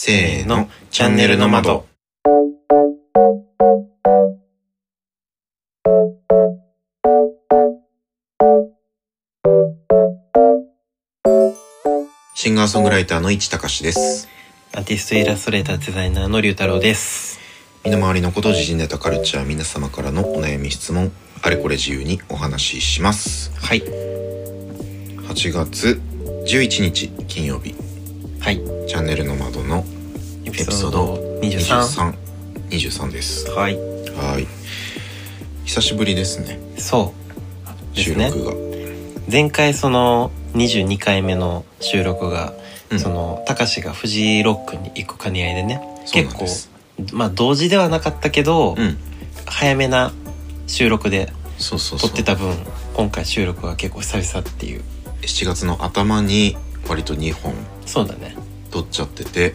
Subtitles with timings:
[0.00, 1.84] せーの、チャンネルの窓。
[12.36, 14.28] シンガーソングライターの市隆です。
[14.72, 17.40] アーティストイラストレーターデザイナーの龍太郎です。
[17.84, 21.10] 身の回りのこと、時事ネタカルチャー、皆様からのお悩み質問、
[21.42, 23.50] あれこれ自由にお話しします。
[23.56, 23.82] はい。
[23.82, 26.00] 8月
[26.46, 27.74] 11日金曜日、
[28.40, 28.56] はい。
[28.86, 29.84] チャンネルの窓の
[30.44, 32.12] エエピソード23。
[32.70, 33.50] 23、23です。
[33.50, 33.76] はい。
[33.76, 34.46] はい。
[35.64, 36.58] 久しぶりですね。
[36.78, 37.12] そ
[37.94, 37.98] う。
[37.98, 38.52] 収録が。
[39.30, 42.54] 前回その22回目の収録が、
[42.90, 46.46] うんその、たかしがフジロックに行く兼ね合いでね、結構
[47.12, 48.96] まあ同時ではなかったけど、うん。
[49.46, 50.12] 早めな
[50.66, 52.10] 収録でそうそうそう。
[52.10, 52.54] 撮ってた分、
[52.94, 54.82] 今回収録が結構久々っていう。
[55.22, 56.56] 7月の頭に
[56.88, 57.52] 割と2本
[57.88, 58.36] そうだね。
[58.70, 59.54] 撮っちゃってて、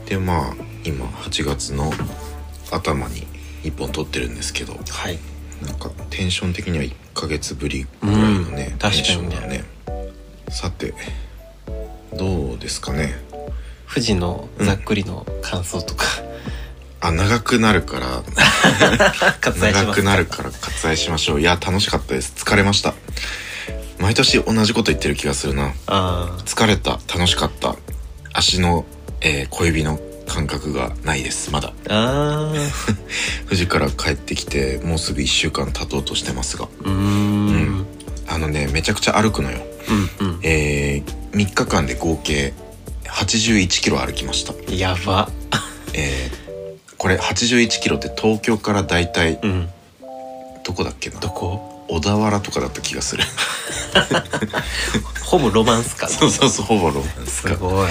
[0.00, 0.06] うん。
[0.06, 1.90] で、まあ、今8月の
[2.70, 3.26] 頭に
[3.62, 5.18] 1本撮ってるんですけど、はい。
[5.62, 9.64] なんかテンション的には1ヶ月ぶりぐらいのね、うんテンションだね。
[10.48, 10.94] さて、
[12.16, 13.14] どうですかね。
[13.88, 16.04] 富士のざっくりの感想とか、
[17.00, 18.22] あ、長くなるから、
[19.42, 21.40] 長くなるから割愛しましょう。
[21.40, 22.34] いや、楽しかったです。
[22.36, 22.94] 疲れました。
[24.00, 25.72] 毎年同じこと言ってる気がするな。
[25.86, 27.76] 疲れた、楽しかった。
[28.32, 28.84] 足の、
[29.20, 31.72] えー小指の感覚がないです、まだ。
[31.88, 32.52] あ
[33.46, 36.66] 富士 から帰ってきて、もうすぐ1週間経とうとしてますが。
[36.66, 37.86] ーうーん
[38.28, 39.58] あのね、めちゃくちゃ歩くのよ。
[40.20, 42.52] うんうんえー、3日間で合計
[43.08, 44.54] 81キロ歩きました。
[44.72, 45.28] やば
[45.94, 49.68] えー、これ81キロって東京からだいたいうん
[50.64, 51.18] どこだっけな？
[51.18, 51.79] どこ？
[51.90, 53.24] 小田原とかだった気がする。
[55.24, 57.48] ほぼロマンスかなそうそうそう、ほぼロマンスか。
[57.50, 57.88] すごい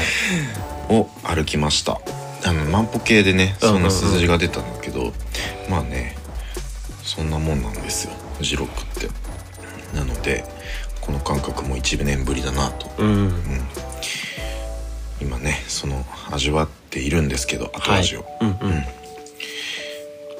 [0.89, 1.99] を歩きました。
[2.45, 5.13] あの、万歩計でね、そんな数字が出たんだけど、
[5.69, 6.15] まあね、
[7.03, 9.09] そんなもんなんですよ、フジロックって。
[9.93, 10.45] なので、
[11.01, 12.89] この感覚も1年ぶりだなと。
[12.97, 13.67] うん
[15.21, 18.25] 今ね、その、味わっているんですけど、後はい味を。
[18.39, 18.85] うんうんうん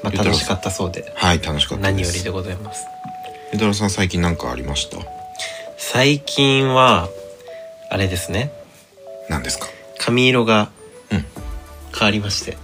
[0.02, 1.92] まあ楽しかったそうではい、楽しかったです。
[1.92, 2.86] 何よりでございます
[3.52, 4.98] ゆうたろうさん最近なんかありました？
[5.78, 7.10] 最近は
[7.90, 8.52] あれですね。
[9.30, 9.68] 何ですか？
[9.98, 10.70] 髪色が
[11.12, 11.26] うん。
[11.98, 12.58] 変わりまして。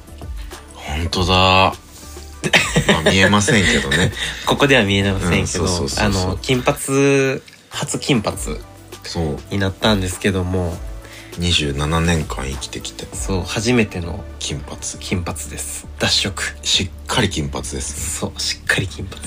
[0.76, 1.34] 本当だ。
[1.34, 4.12] まあ見えませんけどね。
[4.46, 6.06] ここでは見えませんけうんそうどそうそうそう。
[6.06, 6.78] あの金髪
[7.70, 8.38] 初金髪
[9.04, 10.78] そう、になったんですけども。
[11.40, 14.78] 27年間生きてきて、そう初めての金髪。
[15.02, 15.86] 金髪です。
[16.00, 16.42] 脱色。
[16.64, 19.22] しっかり金髪ですそうしっかり金髪。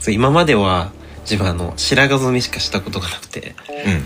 [0.00, 0.90] そう今までは
[1.22, 3.56] 自分あの白髪染めしかしたことがなくてね。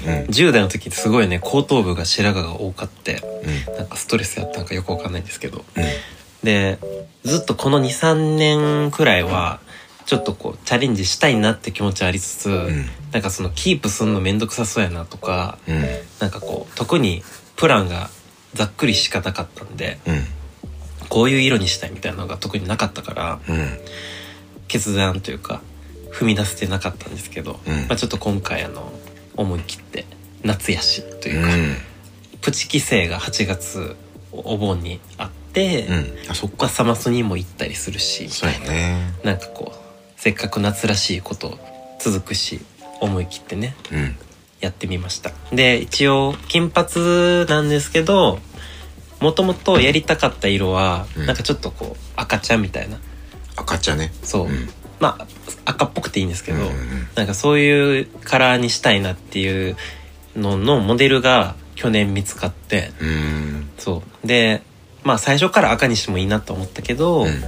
[0.07, 0.25] うんうん。
[0.27, 3.21] 10代の時ってすごいね後頭部が白髪が多かって
[3.69, 3.77] うん。
[3.77, 5.65] なんかストレスやったんかよくわかんないんですけど。
[5.77, 5.85] うん。
[6.45, 6.79] で
[7.25, 9.61] ずっとこの23年くらいは
[10.05, 12.87] ちょっとこうチャレンジしたいなって気持ちありつつ、ん。
[13.13, 15.85] なんかそのキープすんのめんどくさそうやなとかうん。
[16.21, 17.23] なんかこう特に
[17.57, 18.11] プランが
[18.55, 20.25] ざっくりしかなかったんでうん。
[21.09, 23.79] こういう色にしたいみたいなのが特になかったからうん。
[24.69, 25.63] 決断というか
[26.17, 27.75] 踏み出せてなかったんですけど、うん。
[27.89, 28.91] まあ、ちょっと今回あの
[29.37, 30.07] 思い切って
[30.43, 31.77] 夏やしとういうか、ん。
[32.41, 33.97] プチ帰省が8月
[34.33, 36.31] お盆にあって、うん。
[36.31, 36.57] あそっか。
[36.61, 39.13] まあサマソにも行ったりするしそうやね。
[39.25, 41.59] なんかこうせっかく夏らしいこと
[42.01, 42.61] 続くし
[43.01, 44.17] 思い切ってねうん。
[44.61, 45.33] やってみました。
[45.53, 48.39] で一応金髪なんですけど
[49.21, 51.27] もともとやりたかった色は、うん。
[51.27, 52.99] なんかちょっとこう赤茶みたいな。
[53.57, 54.13] 赤茶ね。
[54.23, 54.69] そう、うん
[55.01, 55.27] まあ
[55.65, 59.77] 赤っぽくていいんですけど、うんうんなんかそういうカラーにしたいなっていう
[60.37, 63.71] ののモデルが去年見つかってうん。
[63.79, 64.27] そう。
[64.27, 64.63] で
[65.03, 67.43] まあ最初から赤にしてもいいなと思ったけど、うん。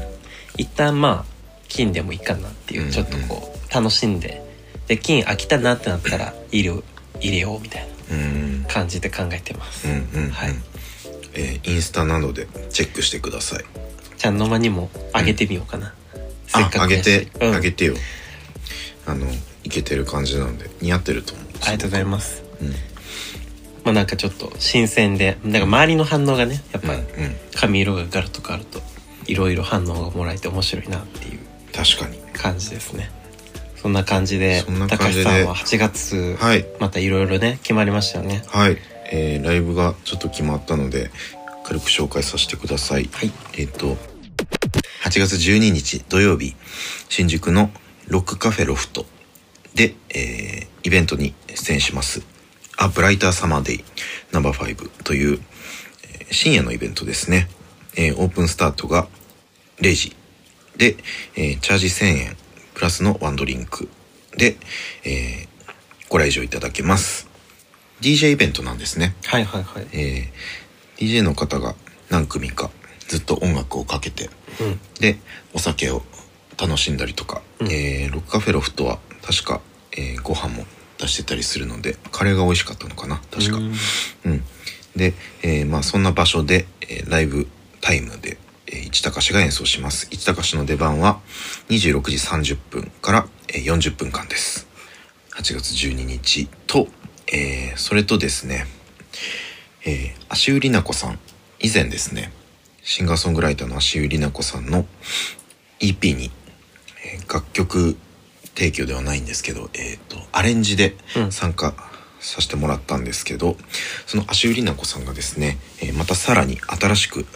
[0.56, 1.32] 一旦まあ
[1.69, 4.42] 金でもいいかなっていう、うんちょっとこう楽しんで
[4.86, 6.82] で金飽きたなってなったら色
[7.20, 8.65] 入れようみたいなうん。
[8.69, 10.30] 感じで考えてます、うんうんうん。
[10.30, 10.54] はい。
[11.34, 13.65] えーインスタなどでチェックしてください。
[14.16, 15.95] ちゃんの間にも上げてみようかな、
[16.48, 17.28] せっあかくあげて。
[17.41, 17.54] うん。
[17.54, 17.95] あげてよ。
[19.06, 19.27] あの
[19.65, 21.47] いけてる感じなんで似合ってると思う。
[21.62, 22.42] ありがとうございます。
[22.60, 22.68] うん。
[22.68, 22.74] ま
[23.86, 26.89] あなんかちょっと新鮮でなんか周りの反応がねやっぱ
[27.54, 28.80] 髪色がガラッと変わると
[29.27, 31.39] いろいろ反応がもらえて面白いなっていう。
[31.72, 32.18] 確かに。
[32.33, 33.10] 感じですね。
[33.77, 36.66] そんな感じで高橋さんは8月、はい。
[36.80, 38.42] またいろいろね決まりましたよね。
[38.48, 38.78] はい、
[39.10, 41.10] えーライブがちょっと決まったので
[41.65, 43.09] 軽く紹介させてください。
[43.12, 43.33] はい。
[43.56, 43.97] えっ、と
[45.09, 46.55] 8月12日土曜日
[47.09, 47.71] 新宿の
[48.09, 49.07] ロックカフェロフト
[49.75, 52.22] で、えーイベントに出演します
[52.78, 53.84] 「A Brighter Summer Day
[54.33, 55.41] No.5」という、
[56.03, 57.49] ええー深夜のイベントですね。
[57.97, 59.09] えーオープンスタートが
[59.81, 60.15] 0時
[60.77, 60.97] で、
[61.37, 62.37] えーチャージ1000円
[62.75, 63.89] プラスのワンドリンク
[64.37, 64.59] で、
[65.05, 65.49] えー
[66.10, 67.28] ご来場いただけます。
[68.03, 69.15] DJ イベントなんですね。
[69.25, 71.75] はいはいはいえー DJ の方が
[72.10, 72.71] 何組か
[73.09, 74.81] ずっと音楽をかけて、うん。
[75.01, 75.19] で
[75.55, 76.03] お酒を
[76.60, 77.66] 楽しんだりとか、うん。
[77.69, 79.60] えーロックカフェロフトは確か、
[79.93, 80.65] えーご飯も
[80.99, 83.57] 出してたりするのでカレーが美味しかったのかな確か。
[83.57, 83.72] うん。
[84.25, 84.45] うん。
[84.97, 87.47] で、えーまあそんな場所で、えーライブ
[87.81, 90.09] タイムで、えー市高氏が演奏します。
[90.10, 91.21] 市高氏の出番は
[91.71, 94.66] 26時30分から、えー40分間です。
[95.37, 96.89] 8月12日と、
[97.33, 98.66] えーそれとですね
[99.87, 101.19] えー、足売りな子さん。
[101.60, 102.33] 以前ですね
[102.90, 104.86] シンガーソングライターの足売りな子さんの
[105.78, 106.30] EP に、
[107.04, 107.98] えー楽曲
[108.54, 111.30] 提供ではないんですけど、えー、とアレンジでうん。
[111.30, 111.74] 参加
[112.18, 113.58] させてもらったんですけど、
[114.06, 117.26] その足売りな子さんがですね、えーまたさらに新しく、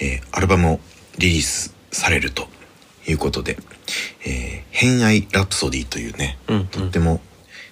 [0.00, 0.80] えーアルバムを
[1.18, 2.46] リリースされると
[3.08, 3.58] いうことで
[4.24, 6.66] 「えー偏愛ラプソディ」というね、うんうん。
[6.68, 7.20] とっても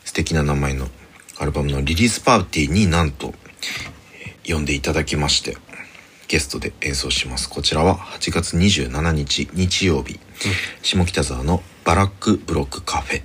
[0.05, 0.89] 素敵な名前の
[1.39, 3.33] アルバムのリリースパーティーになんと、
[4.25, 5.59] えー呼んでいただきまして
[6.29, 7.49] ゲストで演奏します。
[7.49, 10.21] こちらは8月27日日曜日、
[10.83, 13.23] 下北沢のバラックブロックカフェ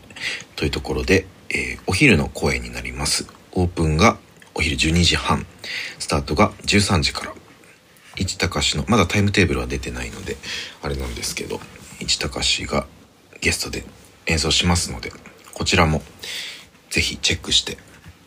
[0.56, 3.28] というところで、えーお昼の公演になります。
[3.52, 4.18] オープンが
[4.56, 5.46] お昼12時半。
[6.00, 7.34] スタートが13時から。
[8.16, 10.38] 市高氏のまだタイムテーブルは出てないので
[10.82, 11.60] あれなんですけど
[12.06, 12.86] 市高氏が
[13.42, 13.84] ゲストで
[14.28, 15.12] 演奏しますので
[15.54, 16.02] こちらも
[16.92, 17.78] ぜひチェックして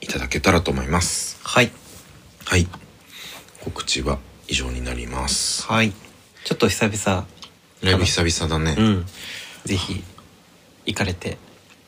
[0.01, 1.39] いただけたらと思います。
[1.45, 1.71] はい。
[2.45, 2.67] はい。
[3.63, 5.67] 告知は以上になります。
[5.67, 5.93] はい。
[6.45, 7.27] ちょっと久々。
[7.83, 9.07] ライブ久々だね、うん。
[9.65, 10.03] ぜひ
[10.87, 11.39] 行かれて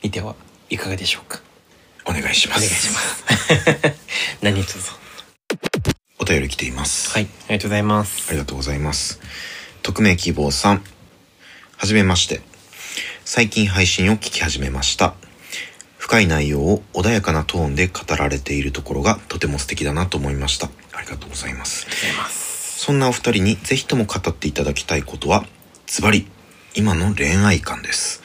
[0.02, 0.34] みては
[0.70, 1.40] いかがでしょうか。
[2.04, 3.24] お願いしお願いますします。
[4.42, 4.78] 何卒。
[6.18, 7.10] お便り来ています。
[7.10, 7.28] はい。
[7.48, 8.24] ありがとうございます。
[8.28, 9.20] ありがとうございます。
[9.82, 10.84] 匿名希望さん。
[11.76, 12.40] はじめまして。
[13.24, 15.14] 最近配信を聞き始めました。
[15.98, 20.70] 深い内容を穏やかなトーンで語られているところがとても素敵だなと思いました。
[20.92, 21.86] ありがとうございます。
[21.86, 22.47] ありがとうございます
[22.80, 25.44] そんなお二人にぜひとも語っていただきたいことは、
[25.88, 26.28] ズバリ、
[26.76, 28.22] 今の恋愛観です。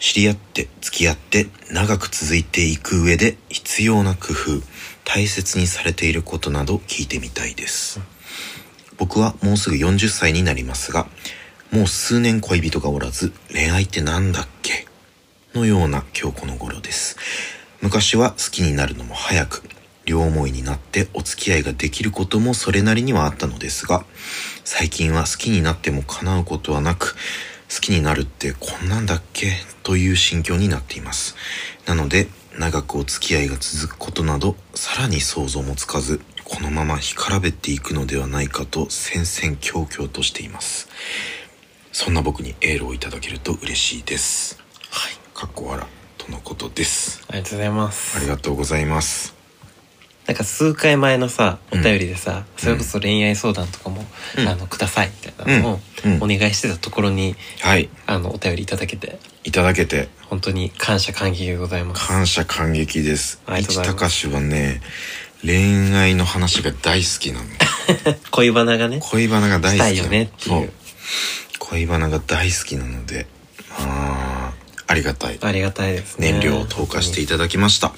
[0.00, 4.60] 知り合って付き合って長く続いていく上で必要な工夫、
[5.04, 8.00] 大切にされていることなど聞いてみたいです。
[8.98, 11.06] 僕はもうすぐ40歳になりますが、
[11.70, 14.88] もう数年恋人がおらず、恋愛ってなんだっけ？
[15.54, 17.16] のような今日この頃です。
[17.80, 19.62] 昔は好きになるのも早く、
[20.04, 24.04] 両思いになってお付き合いができることもそれなりにはあったのですが、
[24.64, 27.16] 最近は好きになっても叶うことはなく、
[27.74, 29.52] 好きになるってこんなんだっけ？
[29.82, 31.36] という心境になっています。
[31.86, 32.28] なので、
[32.58, 40.88] 長くお付き合いが続くことなど、さらに想像もつかず、このまま干からべっていくのではないかと戦々恐々としています。
[41.92, 44.58] そんな僕にエールをいただけると嬉しいです。
[44.90, 45.86] はいかっこ笑
[46.18, 47.24] とのことです。
[47.28, 49.43] ありがとうございますありがとうございます。
[50.26, 54.04] なんか数回前のさおうん便りでさ、それこそ恋愛相談とかも、
[54.38, 57.88] うんあのくださいみたいなのをうんうんお願いしてたところに、はい。
[58.06, 63.42] あのお便りいただけていただけて本当に感謝感激でございます感謝感激です。
[63.46, 64.80] 市ございます高氏はね、
[65.42, 67.44] 恋愛の話が大好きなの。
[68.32, 70.72] 恋バナがね恋バナが大好きよねっていう。
[71.58, 73.26] 恋バナが大好きなので、
[73.70, 75.38] あーありがたい。
[75.40, 77.92] ありがたいですね燃料を投下していただきました。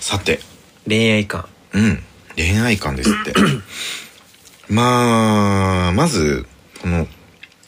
[0.00, 0.40] さて、
[0.86, 2.02] 恋愛観うん。
[2.36, 3.34] 恋愛観ですって。
[4.68, 6.46] まあ、まず、
[6.80, 7.06] この、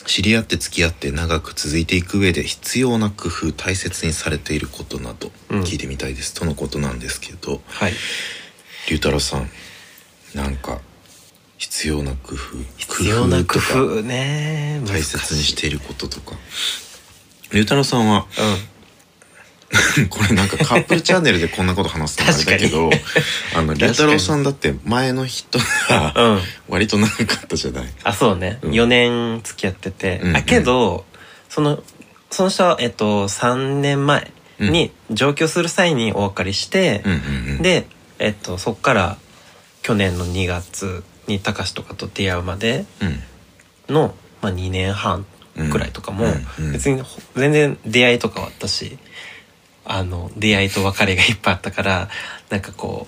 [0.06, 5.62] 知り合って付き合って長く続いていく上で必要な工夫、大切にされていることなどうん。
[5.62, 7.92] 聞いてみたいです、とのことなんですけど、はい。
[8.88, 9.50] 龍太郎さん、
[10.35, 10.80] なんか、
[11.56, 14.83] 必要な工夫、必要な工夫ね。
[14.87, 16.37] 大切にしていることとか。
[17.52, 18.74] 龍太郎さんは、うん
[20.11, 22.90] これなんかカップルチャンネルでこんなこと話すのあれだけど
[23.54, 26.40] あの龍太郎さんだって前の人がうん。
[26.69, 27.87] 割と長かったじゃない？
[28.04, 28.71] あそうね、うん。
[28.73, 31.04] 4年付き合ってて、うんうんあけど
[31.49, 31.83] その
[32.31, 37.21] その人はえっと3年前に上京する際にお別れしてうん、うんう
[37.59, 37.62] ん。
[37.62, 37.87] で
[38.19, 39.16] えっとそっから
[39.83, 43.23] 去年の2月に高志とかと出会うまでうん。
[43.88, 45.26] の、まあ、2年半
[45.71, 46.73] くらいとかも、うんうん。
[46.73, 48.99] 別にほ全然出会いとかはあったし
[49.85, 52.09] あの出会いと別れがいっぱいあったから
[52.50, 53.07] なんかこ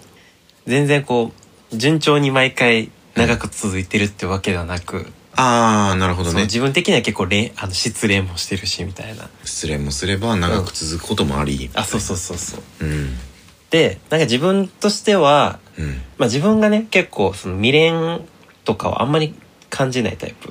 [0.67, 1.33] う全然こ
[1.73, 5.07] う順調に毎回長く続いてるってわけではなく、
[5.37, 6.43] ああなるほどね。
[6.43, 9.29] 自分的には結構恋あの失恋もしてるしみたいな。
[9.45, 11.71] 失恋もすれば長く続くこともあり。
[11.75, 12.61] あそうそうそうそう。
[12.81, 13.15] うん。
[13.71, 15.87] でなんか自分としては、うん。
[15.87, 18.27] まあ、自分がね結構その未練
[18.65, 19.35] とかはあんまり
[19.69, 20.49] 感じないタイプ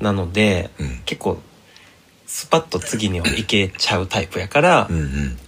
[0.00, 1.02] なので、うん。
[1.04, 1.40] 結構
[2.26, 5.38] スパッと次にはいけちゃうタイプやから、うんうん。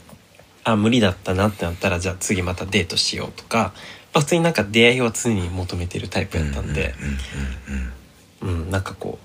[0.64, 3.73] あ無理だったなってなったらじゃあ次またデートしようとか、
[4.12, 6.94] まあ、普通になんか出会いは常に求めてるタイプやったんで、
[8.40, 8.70] うんうんうんうん。
[8.70, 9.18] なんかこ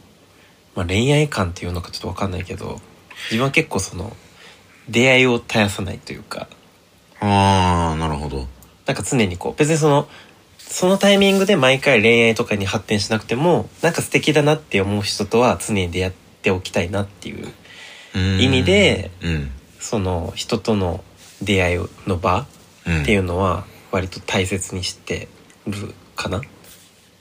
[0.76, 2.82] う、まあ、恋愛観っていうのかちょっと分かんないけど
[3.26, 4.16] 自分は結構その
[4.90, 6.48] 出会いを絶やさないというか。
[7.20, 8.48] ああなるほど。
[8.86, 10.08] なんか常にこう別にその
[10.58, 17.52] そのタイミングで毎回恋愛とかに発展しなくてもなんか素敵だなって思う人とは常に出会っておきたいなっていう
[18.16, 18.40] うん。
[18.42, 19.52] 意味でうん。
[19.80, 21.04] その人との
[21.42, 22.46] 出会いの場
[22.86, 23.02] うん。
[23.04, 25.28] っていうのは割と大切にして
[25.68, 26.42] るかな。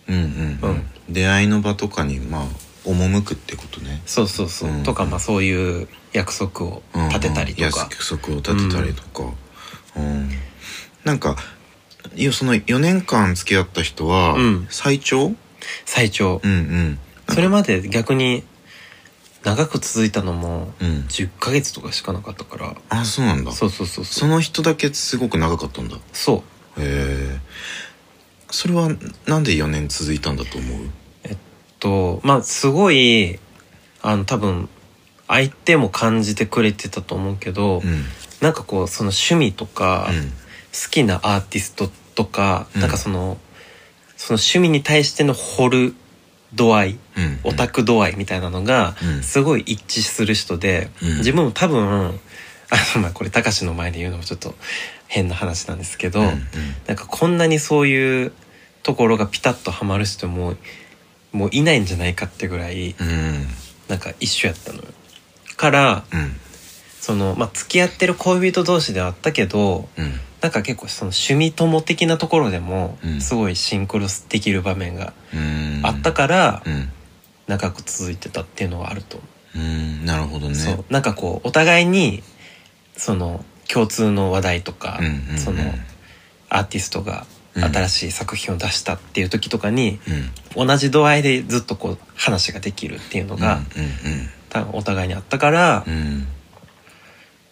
[0.09, 0.73] うんうんううん。
[0.75, 2.47] ん出会いの場とかにまあ
[2.85, 4.03] 赴くってことね。
[4.07, 4.83] そうそうそう、うん。
[4.83, 7.09] とかまあそういう約束をうんうん。
[7.11, 9.33] 立てたりとか、約束を立てたりとか。
[9.97, 10.31] うん。
[11.05, 11.37] なんか
[12.17, 14.67] いやその4年間付き合った人はうん。
[14.71, 15.33] 最長？
[15.85, 16.99] 最長、うんうん。
[17.29, 18.43] それまで逆に
[19.45, 20.89] 長く続いたのもうん。
[21.09, 22.75] 10ヶ月とかしかなかったから。
[22.91, 23.53] あそうなんだ。
[23.53, 25.97] そうそうそうそそうの人だけすごく長かったんだ。
[25.97, 26.43] へそう。
[26.79, 27.41] え。
[28.51, 28.89] それは
[29.27, 30.89] なんで4年続いたんだと思う？
[31.81, 33.41] とまあすごい
[34.03, 34.69] あの多分
[35.27, 38.05] 相手も感じてくれてたと思うけど、うん。
[38.41, 40.11] なんかこうその趣味とか、
[40.73, 42.81] 好きなアーティストとか、うん。
[42.81, 43.39] なんかその
[44.17, 45.95] その趣味に対しての掘る
[46.55, 46.99] 度合い
[47.45, 49.23] オタク度合いみたいなのがうん。
[49.23, 51.17] すごい一致する人で、うん。
[51.19, 51.83] 自分も多分
[52.71, 54.55] あのまあこれたかしの前で言うのもちょっと
[55.09, 56.25] 変な話なんですけど、う
[56.87, 58.33] なんかこんなにそういう
[58.83, 60.55] ところがピタッとはまる人も
[61.33, 63.47] もういないんじゃないかってぐらいうん。
[63.89, 64.85] なんか一緒やったのよ。
[65.57, 66.37] からうん。
[67.01, 73.21] そのまあ付き合ってる恋人同士ではあったけどうんなんか結構その趣味友的なところでもうん。
[73.21, 75.81] すごいシンクロできる場面がうん。
[75.85, 76.91] あったからうん。
[77.47, 79.59] 長く続いてたっていうのはあると思う。
[79.59, 80.05] うん。
[80.05, 80.55] なるほどね。
[80.55, 80.85] そう。
[80.91, 82.23] なんかこうお互いに
[82.97, 85.01] その共通の話題とか、
[85.37, 85.63] その
[86.49, 87.65] アーティストがうん。
[87.65, 90.01] 新しい作品を出したっていう時とかに、
[90.57, 90.67] うん。
[90.67, 93.65] 同じ度合いでずっとこう話ができるっていうのが、うん
[94.49, 95.85] 多分お互いにあったから、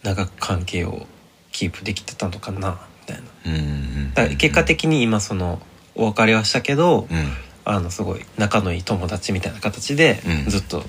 [0.03, 1.07] 長く関係を
[1.51, 3.23] キープできてたのかなみたいな。
[3.45, 5.61] うんうんだから結果的に今その
[5.95, 7.33] お別れはしたけど、うん。
[7.63, 10.49] あのすごい仲のいい友達みたいな形でうん。
[10.49, 10.83] ずっと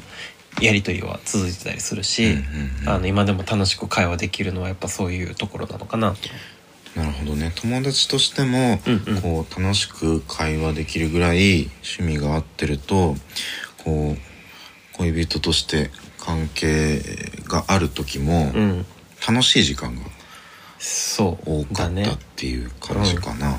[0.60, 2.42] やり取りは続いてたりするし、うんうん
[2.82, 2.88] うん。
[2.88, 6.18] あの今でも楽しく会話できるのはやっぱそういうところなのかなと。
[6.98, 7.52] なるほどね。
[7.56, 9.22] 友達としてもうんうん。
[9.22, 13.16] こう楽しく会話できるぐらい趣味が合ってると
[13.84, 17.00] こう恋人として関係
[17.44, 18.86] がある時もうん、
[19.26, 20.02] 楽しい時間が
[20.84, 23.50] そう多かったっていう感じかな、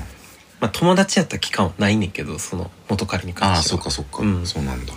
[0.60, 3.80] まあ友達やった期間はないねんけどその元彼に関ああしては。
[3.80, 4.46] そっかそっか、うん。
[4.46, 4.92] そうなんだ。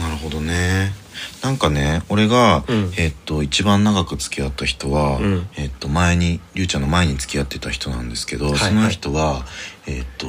[0.00, 0.94] なるほどね。
[1.42, 2.92] なんかね俺が、うん。
[2.96, 5.48] えっと一番長く付き合った人は、うん。
[5.58, 9.44] えっと前にりゅうちゃんの前に付き合ってた人なんですけど、はいその人は
[9.86, 10.26] えっと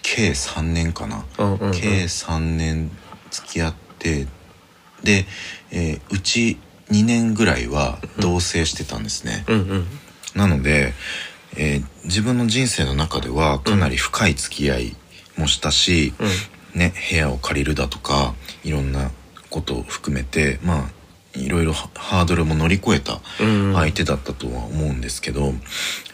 [0.00, 1.72] 計3年かな、うんうんうん。
[1.72, 2.90] 計3年
[3.30, 4.26] 付き合って
[5.02, 5.26] で、
[5.70, 6.58] えーうち
[6.90, 9.86] 2年ぐらいは同棲してたんですね、うんうん。
[10.34, 10.92] なので、
[11.56, 14.96] えー自分の人生の中ではかなり深い付き合い
[15.36, 16.14] もしたし、
[16.72, 19.10] ね、部屋を借りるだとかいろんな
[19.50, 20.90] ことを含めてまあ
[21.34, 23.74] いろいろハハードルも乗り越えたうん。
[23.74, 25.52] 相手だったとは思うんですけど、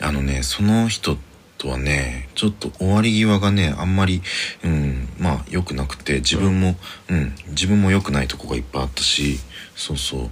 [0.00, 1.18] あのねその人
[1.62, 4.20] とはねちょっと終わり際がねあんまり、
[4.64, 6.74] うん、まあ良くなくて自分も、
[7.08, 9.38] うん自分も良くないとこがいっぱいあったし
[9.76, 10.28] そうそ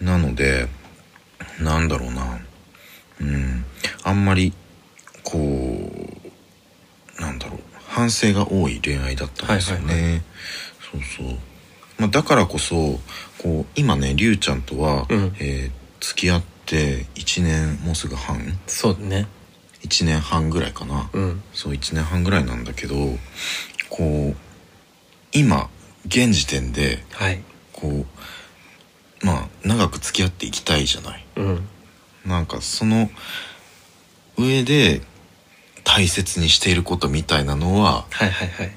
[0.00, 0.04] う。
[0.04, 0.68] なので
[1.60, 2.40] なんだろうな。
[3.20, 3.64] うん
[4.04, 4.54] あんまり
[5.22, 7.60] こうなんだろう。
[7.86, 10.22] 反省が多い恋愛だったんですよね、はいはい
[10.92, 11.38] そうそう、
[11.98, 12.98] まあ、だからこそ
[13.38, 15.36] こう今ねりゅうちゃんとは、うん。
[15.38, 18.40] えー付き合って1年もうすぐ半。
[18.66, 19.26] そうだね
[19.82, 21.42] 1年半ぐらいかな、うん。
[21.52, 22.94] そう1年半ぐらいなんだけど
[23.88, 24.36] こう
[25.32, 25.68] 今
[26.06, 27.42] 現時点ではい。
[27.72, 27.88] こ
[29.22, 31.24] うまあ長く付き合っていきたいじゃない。
[31.36, 31.68] うん。
[32.26, 33.10] なんかその
[34.38, 35.02] 上で
[35.84, 38.72] 大切にしていることみたいなのははいはいはい。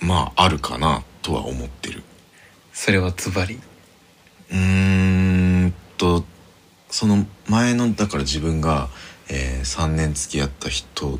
[0.00, 2.02] まああるかなとは思ってる。
[2.72, 3.60] それはズバリ。
[4.50, 6.24] うーんと
[6.90, 8.88] その前のだから自分が、
[9.28, 11.18] え3年付き合った人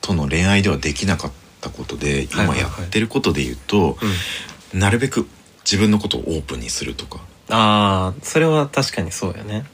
[0.00, 3.96] との恋愛ではできなかったことで今やってることで言うと、
[4.72, 4.80] うん。
[4.80, 5.26] なるべく
[5.64, 9.64] 自分のことをオープンにするとか、ああそれは確かにそうやね。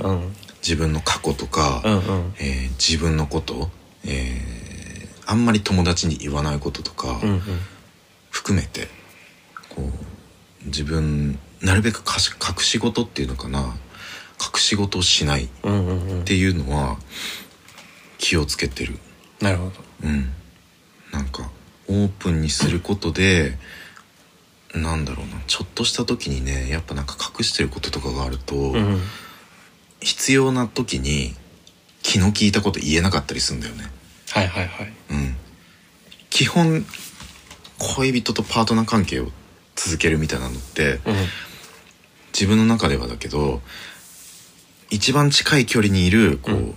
[0.00, 0.10] うん。
[0.10, 0.36] うん。
[0.62, 2.34] 自分の過去とか、うんうん。
[2.38, 3.70] えー自分のこと、
[4.04, 4.64] えー
[5.26, 7.40] あんまり友達に言わないこととかうんうん。
[8.30, 8.88] 含めて
[9.70, 13.74] こう自分なるべくかし隠し事っていうのかな
[14.40, 15.48] 隠し事をしないっ
[16.24, 16.98] ていうのは
[18.18, 18.98] 気をつけてる。
[19.40, 19.72] なるほど。
[20.04, 20.32] うん。
[21.12, 21.50] なんか
[21.88, 23.56] オープンにすることで
[24.74, 25.40] なんだろうな。
[25.46, 29.00] ちょっとした時にねやっぱなんか隠してることとかがあると、うんうん。
[30.00, 31.34] 必要な時に
[32.02, 33.84] 気の利いたこと言えなかったりするんだよね。
[34.30, 34.92] はいはいはい。
[35.10, 35.36] うん。
[36.30, 36.84] 基本
[37.78, 39.28] 恋人とパートナー関係を
[39.76, 41.14] 続けるみたいなのってうん。
[42.32, 43.62] 自分の中ではだけど
[44.94, 46.74] 一番近い距離にいるこう、うん。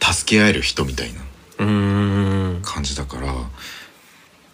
[0.00, 1.20] 助け合える人みたいな
[2.62, 3.32] 感じだから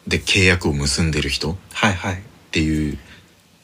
[0.07, 1.57] で契約を結んでる人っ
[2.53, 2.99] ていう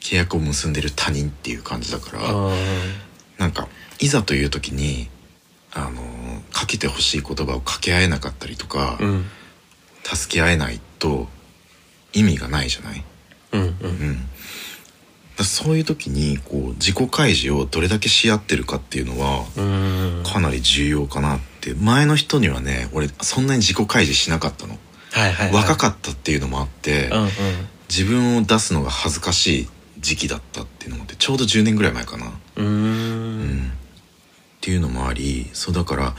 [0.01, 2.51] 契約を結んでる他人っていう感じだからあ
[3.37, 3.67] なんか
[3.99, 5.09] いざという時に
[5.71, 6.01] あの
[6.51, 9.25] かけてほしい言葉を掛け合えなかったりとか、ーうん。
[10.03, 11.27] 助け合えないと
[12.13, 13.03] 意味がないじゃない、
[13.53, 14.11] うんううん。
[14.11, 14.23] ん、だ
[15.43, 20.23] そういう時にこう自己開示をどれだけし合ってるかっていうのはうん。
[20.23, 21.73] かなり重要かなって。
[21.73, 24.77] 前の人にはね俺そんなに自己開示しなかったの、
[25.11, 25.55] はいはいはい。
[25.55, 27.29] 若かったっていうのもあって、うんうん。
[27.89, 29.69] 自分を出すのが恥ずかしい
[29.99, 32.31] 時期だったっていうのもあってちょうど10年ぐらい前かな。
[32.57, 33.65] うん。
[33.65, 33.67] ん。
[33.67, 33.71] っ
[34.61, 36.15] ていうのもありそうだから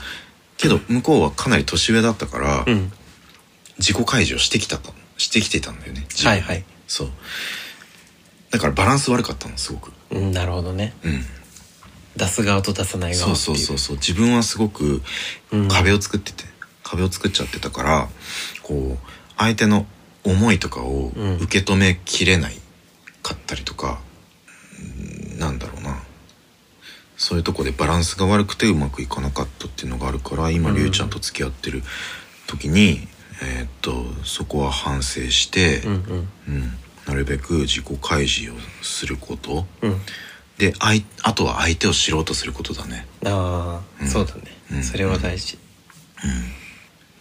[0.57, 2.91] けど向こうはかなり年上だったから、うん。
[3.77, 6.05] 自己開示をしてきたとしてきてたんだよね。
[6.23, 6.63] はいはい。
[6.87, 7.09] そう
[8.51, 9.91] だからバランス悪かったのすごく。
[10.11, 10.93] うんなるほどね。
[11.03, 11.23] うん。
[12.17, 13.95] 出す側と出さないそう側そうそうそう。
[13.95, 15.01] 自分はすごく
[15.51, 15.67] うん。
[15.69, 16.43] 壁を作ってて、
[16.83, 18.09] 壁を作っちゃってたから
[18.61, 19.85] こう相手の
[20.23, 21.37] 思いとかをうん。
[21.37, 22.55] 受け止めきれない
[23.23, 23.99] かったりとか、
[25.33, 26.03] うんなんだろうな。
[27.17, 31.83] そういうとこでバランスが悪くてうまくいかなかったっていうのがあるから今うんりゅうちゃんと付き合ってる
[32.47, 33.07] 時に、
[33.43, 36.29] えーっとそこは反省して、うんうん。
[36.47, 36.77] うん
[37.07, 39.65] なるべく自己開示をすること。
[39.81, 40.01] うん。
[40.57, 43.07] であいあとは相手を知ろうとすることだね。
[43.25, 44.07] ああ、うん。
[44.07, 44.83] そうだね、うん。
[44.83, 45.55] それは大事。
[45.55, 45.57] っ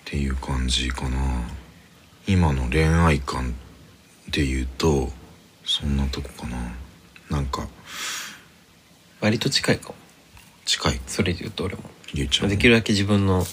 [0.05, 1.49] ていう感じかな。
[2.27, 3.55] 今の恋愛観
[4.31, 5.11] で言うと
[5.65, 6.57] そんなとこかな。
[7.31, 7.67] なんか
[9.21, 9.95] 割と近いかも
[10.65, 11.01] 近い。
[11.07, 11.83] それで言うと俺も。
[12.13, 13.45] りゅうちゃんできるだけ自分の、うんうん。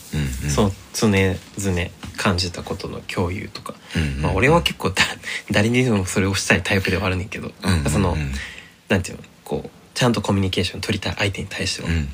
[0.49, 4.21] その常々感じたことの共有とか、うんうんうん。
[4.23, 5.03] まあ、俺は結構だ
[5.51, 7.89] 誰にでもそれをしたいタイプではあるねんけど、うんうんうん。
[7.89, 8.15] その
[8.89, 9.23] なんていうの？
[9.43, 12.07] こうちゃんとコミュニケーション取りたい相手に対しては、うんうんうん。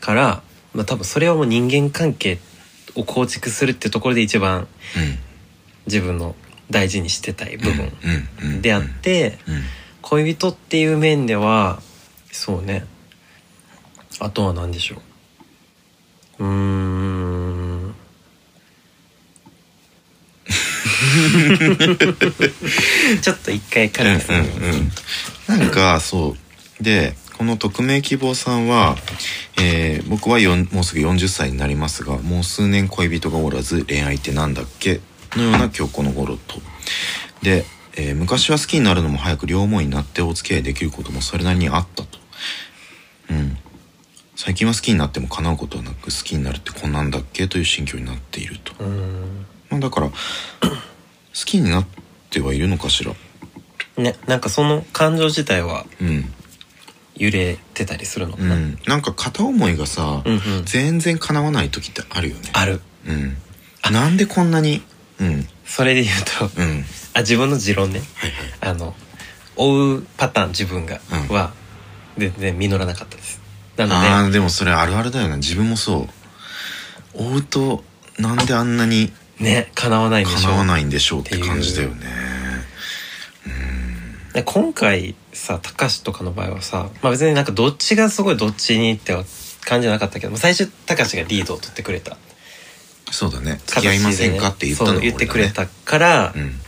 [0.00, 0.42] から、
[0.74, 2.38] まあ、多分それはもう人間関係
[2.94, 4.68] を構築するっていうところで一番
[5.86, 6.34] 自分の
[6.70, 7.92] 大事にしてたい部分
[8.42, 8.62] うんうんうん。
[8.62, 9.62] であって、うん。
[10.02, 11.80] 恋人っていう面では
[12.30, 12.84] そうね
[14.20, 14.96] あとは何でしょ
[16.38, 16.44] う？
[16.44, 17.94] うーん。
[23.22, 24.52] ちょっと一回軽くするうんうんう
[25.56, 25.58] ん。
[25.58, 26.36] なんかそ
[26.80, 26.82] う。
[26.82, 28.96] でこの匿名希望さんは、
[29.58, 35.00] えー僕はよんもうすぐ40歳になりますがもう数年恋人がおらず恋愛ってなんだっけ？
[35.36, 36.60] のような今日この頃と。
[37.42, 37.64] で、
[37.96, 42.18] えー昔は好きになるのも早く両思いになってお付き合いできることもそれなりにあったと。
[43.30, 43.58] うん
[44.36, 48.74] 最近は好きになっても叶うことはなく好きになるってこんなんだっけという心境になっていると。
[49.70, 50.14] まあだから 好
[51.32, 51.86] きになっ
[52.30, 53.12] てはいるのかしら。
[53.96, 56.32] ねなんかその感情自体はうん。
[57.16, 60.64] 揺れてたりするのかな、うん、なんか片思いがさ、うんうん。
[60.64, 62.50] 全然叶わない時ってあるよね。
[62.52, 62.80] ある。
[63.06, 63.36] うん。
[63.92, 64.82] なんでこんなに
[65.20, 65.48] うん。
[65.64, 66.84] それで言うとうん。
[67.14, 68.02] あ自分の持論ね。
[68.16, 68.72] はいはい。
[68.72, 68.96] あの
[69.54, 71.34] 追うパターン自分が、うん。
[71.34, 71.52] は
[72.18, 73.43] 全然実らなかったです
[73.76, 74.40] なのあーで。
[74.40, 76.08] もそれあるあるだよな自分もそ
[77.16, 77.22] う。
[77.22, 77.84] 追うと
[78.18, 80.48] なんであんなにでね叶わないんでしょ？
[80.48, 82.06] 叶わないんでしょうって感じだよね。
[84.32, 89.24] で今回さ高橋とかの場合はさ、まあ、別になんかどっちがすごいどっちにっては
[89.64, 92.16] 感じなかったけどまあ最初高橋がリードを取ってくれた。
[93.12, 93.60] そうだね。
[93.66, 95.00] 付き合いませんかって言ったのね。
[95.02, 96.58] 言ってくれたから、うん。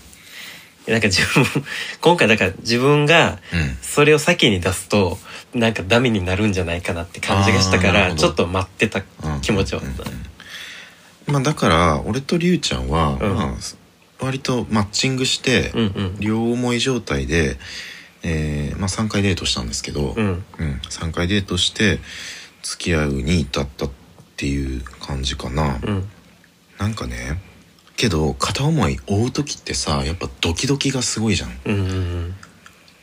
[0.86, 1.44] なんか自分
[2.00, 3.76] 今回だから自分がうん。
[3.82, 5.18] それを先に出すと
[5.56, 10.08] なんかダメになるんじゃないかなって感じがしたからちょっと待ってたうん気持ちはあった、うん
[11.28, 11.34] うん。
[11.34, 13.34] まあだから俺とりゅうちゃんは、うん。
[13.34, 13.54] まあ
[14.18, 16.20] 割とマッチングして、うんうん。
[16.20, 17.58] 両思い状態で、
[18.22, 20.44] えーまあ、3回デートしたんですけど、うん。
[20.58, 21.98] うん、3回デートして
[22.62, 23.90] 付き合うに至ったっ
[24.36, 26.08] ていう感じかな、うん。
[26.78, 27.40] なんかね
[27.96, 31.50] けど片思い追う時ってさやっぱドキドキがすごいじゃん。
[31.64, 32.34] うんうんうん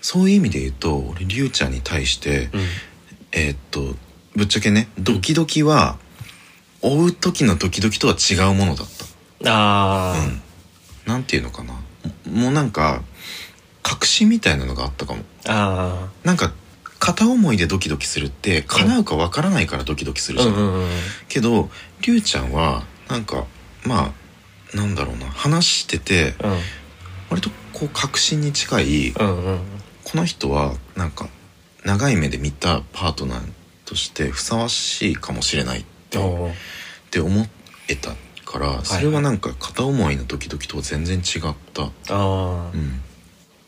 [0.04, 2.62] そういう意味で言うと俺りゅうちゃんに対して、うん。
[3.32, 3.96] えーっと
[4.36, 5.98] ぶっちゃけねドキドキは
[6.82, 8.88] 追う時のドキドキとは違うものだっ
[9.42, 9.52] た。
[9.52, 10.42] あうん。
[11.08, 11.74] なんていうのかな。
[12.30, 13.02] もうなんか
[13.82, 15.24] 確信みたいなのがあったかも。
[15.48, 16.52] ああなんか
[17.00, 20.90] 片思いでドキドキするって叶うかわからないからドキドキするじゃん、うんうんうん
[21.28, 21.70] けど
[22.02, 23.46] りゅうちゃんはなんか
[23.86, 24.14] ま
[24.74, 26.34] あなんだろうな話してて
[27.30, 29.60] 割とこう確信に近いうんうんうん
[30.14, 31.28] この人はなんか
[31.84, 33.52] 長い目で見たパートナー
[33.84, 36.22] としてふさわしいかもしれないってっ
[37.10, 37.48] て思
[37.88, 38.12] えた
[38.46, 43.02] からそれはなんか片思いのドキドキとは全然違った、ああうん、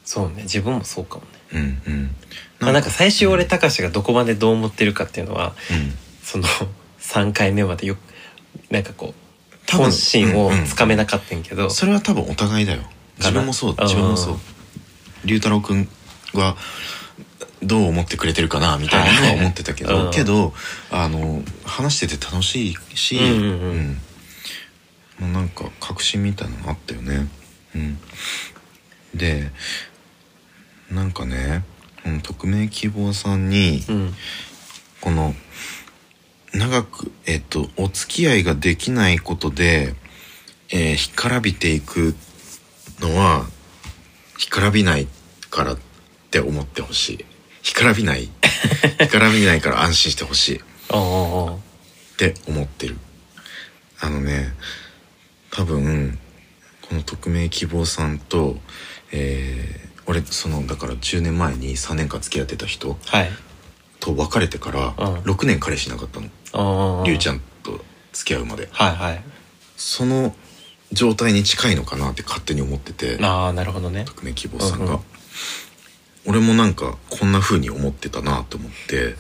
[0.04, 0.44] そうね。
[0.44, 1.28] 自分もそうかもね。
[1.88, 2.16] うんうん。
[2.60, 5.94] まあなんか最終俺たかしがどこまでどう思ってるかっていうのはうん。
[6.22, 6.44] その
[7.00, 8.00] 3回目までよく
[8.70, 9.16] なんかこ
[9.74, 10.66] う本心をうんうん。
[10.68, 12.84] つかめなかったんけど、それは多分お互いだよ。
[13.18, 14.38] 自分もそう自分もそう。
[15.26, 15.90] 龍太郎くん
[16.34, 16.58] は
[17.64, 20.12] どう思ってくれてるかなみたいなのは思ってたけど、うん。
[20.12, 20.54] けど
[20.92, 23.98] あの話してて楽しいし、うんうんうん。
[25.20, 27.28] もうなんか確信みたいなのあったよね。
[27.76, 27.98] うん。
[29.14, 29.52] で
[30.92, 31.64] なんかね
[32.22, 34.14] 匿名希望さんに、うん。
[35.02, 35.34] この
[36.54, 39.96] 長くえっとお付き合いができないことで、
[40.70, 42.16] えー干からびていく
[43.00, 43.46] のは
[44.38, 45.08] 干からびない
[45.50, 45.78] から
[46.40, 47.26] って思ってほしい。
[47.64, 48.30] 干からびない。
[49.00, 50.58] 干からびないから安心してほしい。
[50.60, 50.62] っ
[52.18, 52.98] て思ってる。
[54.02, 54.54] あのね
[55.52, 56.20] 多分
[56.82, 58.58] この匿名希望さんと
[59.12, 63.30] えー俺そのだから10年前に3年間付き合ってた人はい。
[64.00, 65.16] と別れてからうん。
[65.22, 67.04] 6年彼氏いなかったの。
[67.06, 68.68] りゅうちゃんと付き合うまで。
[68.72, 69.24] はいはい。
[69.78, 70.36] その
[70.92, 73.18] 状態に近いのかなって勝手に思ってて。
[73.24, 74.04] ああなるほどね。
[74.06, 75.00] 匿名希望さんが、うんうん
[76.26, 79.16] 俺もなんかこんな風に思ってたなと思って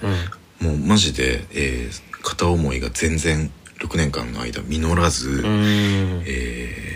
[0.61, 6.95] うんもうマジで、えー片思いが全然6年間の間実らず、えー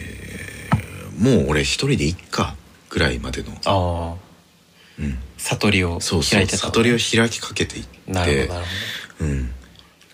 [1.19, 2.55] もう俺一人でいっか
[2.89, 4.15] ぐらいまでの、ああ
[4.99, 8.49] うん、悟りを開いてたの悟りを開きかけていって
[9.19, 9.51] うん、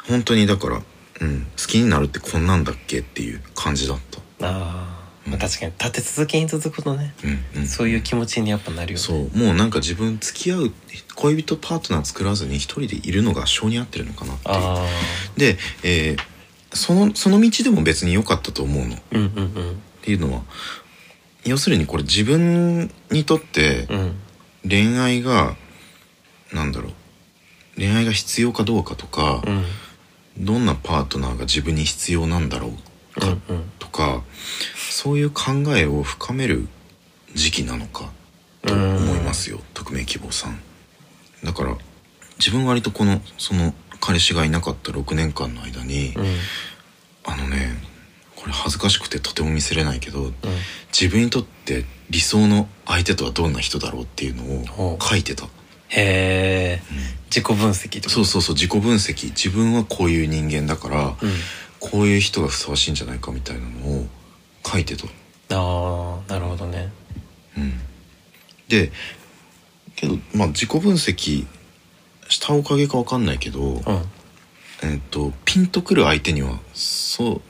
[0.08, 0.82] 本当にだから、
[1.22, 4.00] うん、好きになるってこんなんだっけっていう感じだっ
[4.40, 4.48] た。
[4.48, 4.95] あ、
[5.26, 9.04] まあ、確かに立て続けに続くとね、うんうん、そういう気持ちにやっぱなるよね。
[9.04, 9.38] そう。
[9.38, 10.72] もうなんか自分付き合う
[11.16, 14.56] 恋人パートナー作らずに一人でいるのが性に合ってるのかなっていう。
[14.56, 14.86] あ
[15.38, 16.18] で、えー
[16.74, 18.96] そのその道でも別に良かったと思うの。
[18.96, 19.82] っあうんうん。
[20.02, 20.42] ていうのは
[21.46, 24.16] 要するにこれ自分にとってうんうん。
[24.70, 25.56] 恋愛が
[26.52, 26.94] なんだろう。
[27.78, 30.46] 恋愛が必要かどうかとか、うん。
[30.46, 32.72] どんなパートナーが自分に必要なんだろう
[33.22, 33.72] かうんうん。
[33.80, 34.24] とか
[34.76, 36.68] そういう考えを深める
[37.34, 38.12] 時期なのか
[38.62, 40.60] と思いますよ匿名希望さん。
[41.44, 41.78] だから
[42.38, 46.26] 自分割とこのその彼氏がいなかった6年間の間に、うん。
[47.26, 47.78] あのね
[48.36, 50.34] これ恥ずかしくてとても見せれないけどうん。
[50.92, 54.44] 自分にとって理想の相手とはどんな人だろうっていうの
[54.94, 55.46] を書いてた、
[55.90, 56.82] へえ
[57.26, 59.30] 自己分析とそうそうそう自己分析。
[59.30, 61.16] 自分はこういう人間だから、うん
[61.92, 64.08] こういう人がふさわしいんじゃないかみたいなのを
[64.66, 65.06] 書いてた
[65.52, 66.92] ああなるほどね。
[67.56, 67.80] うん、
[68.68, 68.92] で
[69.96, 71.46] けどまあ自己分析
[72.28, 73.82] したおかげかわかんないけど、うん。
[74.84, 77.42] えっとピンとくる相手にはそう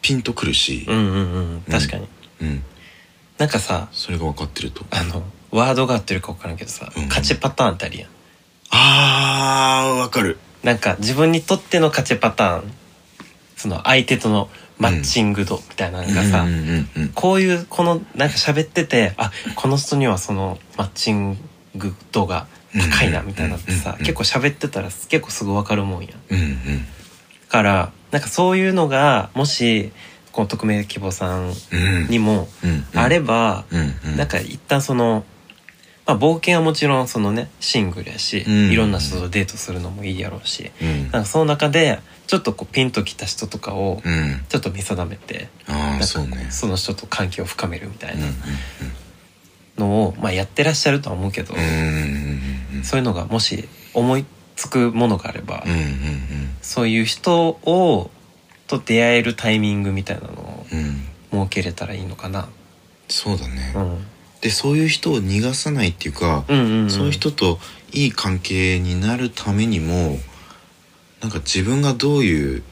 [0.00, 0.86] ピンとくるし。
[0.88, 1.62] う、んうんうん。
[1.62, 2.08] 確かに、
[2.40, 2.62] うん。
[3.38, 4.84] なんかさそれが分かってると。
[4.90, 7.08] あのワードが合ってるか分からんけどさ、うん。
[7.08, 8.10] 勝ちパターンってあるやん。
[8.70, 10.38] あーわかる。
[10.62, 12.72] なんか自分にとっての勝ちパターン
[13.60, 16.46] その相手とのマッチング度みたいなのがさ、
[17.14, 21.36] こういうこのなんか喋っててあこの人にはそのマッチン
[21.76, 23.26] グ度が高いなうん。
[23.26, 26.54] みたいなのってさ、うん結構喋ってたら結構すぐ分かるもんやうんうん。
[26.84, 26.84] だ
[27.50, 29.92] からなんかそういうのがもし
[30.32, 32.06] この匿名希望さんうん。
[32.08, 32.48] にも
[32.94, 33.66] あれば、
[34.16, 35.24] なんか一旦その
[36.06, 38.70] まあ冒険はもちろんそのねシングルやし、うん。
[38.70, 41.02] いろんな人とデートするのもいいやろうし、うん。
[41.02, 41.98] なんかその中で
[42.30, 44.44] ちょっとこうピンときた人とかをうん。
[44.48, 46.46] ちょっと見定めて、ああそうね。
[46.50, 48.28] その人と関係を深めるみたいうんうん
[49.76, 55.80] なのを、まあ、やってらっしゃるとは思うけど、うんそういうのがもし思いつくものがあれば、うんうん
[56.62, 58.12] そういう人を
[58.68, 61.46] と出会えるタイミングみたいなのをうんうん。
[61.48, 62.48] 設けれたらいいのかな。
[63.08, 64.06] そうだね、うん、
[64.40, 66.90] でそういう人を逃がさないっていうか、うんうんうん。
[66.90, 67.58] そういう人と
[67.90, 70.16] いい関係になるためにも
[71.20, 72.62] なんか自分がどういう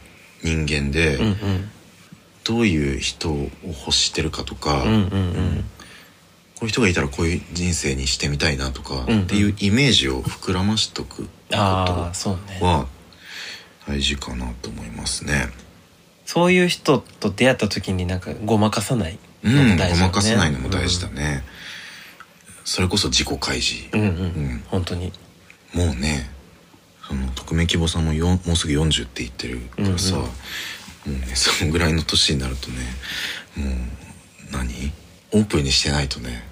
[0.43, 1.71] 人間で、うんうん。
[2.45, 5.65] どういう人を欲してるかとか、うんうんうん。
[6.55, 9.23] こういう人がいたらこういう人生にしてみたいなとか、うんうん。
[9.23, 12.87] っていうイメージを膨らましとくことは
[13.87, 15.51] 大事かなと思いますね。
[16.25, 20.01] そういう人と出会った時になんかごまかさないうんのも大事だよね。
[20.01, 21.43] ごまかさないのも大事だね、
[22.65, 24.11] それこそ自己開示、うんうん、う
[24.55, 24.65] ん。
[24.69, 25.13] 本当に。
[25.73, 26.31] もうね
[27.09, 31.21] その匿名希望さんもよんもうすぐ40って言ってるからさ、うんうん。
[31.21, 32.77] もうねそのぐらいの年になるとね
[33.57, 33.75] もう
[34.53, 34.93] 何？
[35.33, 36.43] オープンにしてないとね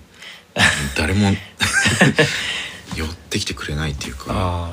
[0.96, 1.28] 誰も
[2.96, 4.24] 寄ってきてくれないっていうか。
[4.28, 4.72] あ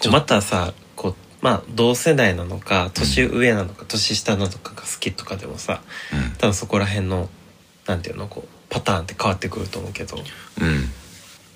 [0.00, 6.30] ちょまたさこうまあ同世代なのか年上なのか、年下なのかが好きとかでもさうん。
[6.38, 7.28] 多分そこら辺の
[7.86, 10.22] なんていうのこうパターンって変わってくると思うけど。
[10.60, 10.92] うん。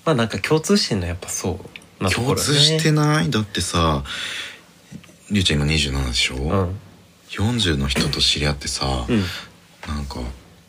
[0.05, 3.29] まあなんか共通してんのはやっぱそうなところ共通してない？
[3.29, 4.03] だってさ
[5.31, 6.79] りゅうちゃん今27でしょ、うん。
[7.29, 9.23] 40の人と知り合ってさ、うん。
[9.87, 10.19] なんか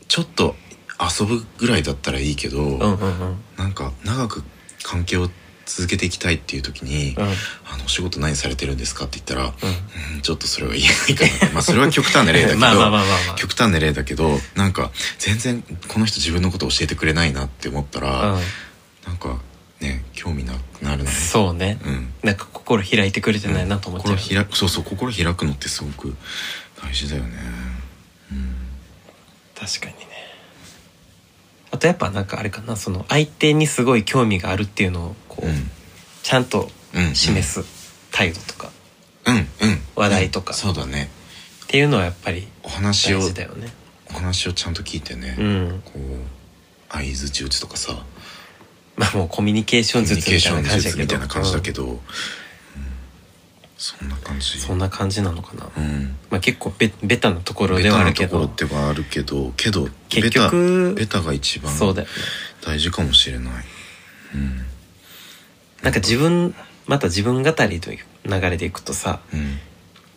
[0.09, 0.57] ちょっと
[1.21, 3.37] 遊ぶぐらいだったらいいけど、うんうんうん。
[3.57, 4.43] なんか長く
[4.83, 5.31] 関係を
[5.65, 7.25] 続けていきたいっていう時に「うん。
[7.25, 9.53] あのお仕事何されてるんですか?」って言ったら「う
[10.15, 18.43] うんちょっとそれは言えないかなって」まあそれは極端な例だけど極端な例だけどなんか全然この人自分のこと教えてくれないなって思ったら、うん。
[19.07, 19.39] なんか
[19.81, 21.11] ね興味なくなるね。
[21.11, 21.79] そうね。
[21.85, 22.13] うん。
[22.23, 26.15] なんか心開いてくれてないなと思っちゃう、心開くそうそう心開くのってすごく
[26.83, 27.37] 大事だよね。
[28.33, 28.57] うん。
[29.55, 30.09] 確かにね。
[31.71, 35.71] あとやっぱなんかあれかなその相手にすごい興味があるっていうのをこう、うん。
[36.23, 37.65] ちゃんとうん示す
[38.11, 38.71] 態度とか。
[39.27, 39.47] うんうん。
[39.95, 40.55] 話題とか。
[40.55, 41.11] そうだね。
[41.65, 43.69] っていうのはやっぱりお話を大事だよね。
[44.11, 45.83] お話をちゃんと聞いてね、うん。
[45.85, 45.99] こう
[46.91, 48.03] 相づち打つとかさ
[48.99, 51.03] まあもうコミュニケーション術みたいな感じだけど。
[51.03, 52.01] みたいな感じだけうんど、うん。
[53.77, 54.59] そんな感じ。
[54.59, 56.17] そんな感じなのかな、うん。
[56.31, 61.73] まあ結構ベベタなところベではあるけタなところどではあるけどけど結局ベタが一番
[62.65, 63.65] 大事かもしれない。
[64.35, 64.59] うん。
[65.83, 66.55] なんか自分
[66.87, 69.59] また自分語りという流れでいくとさうん。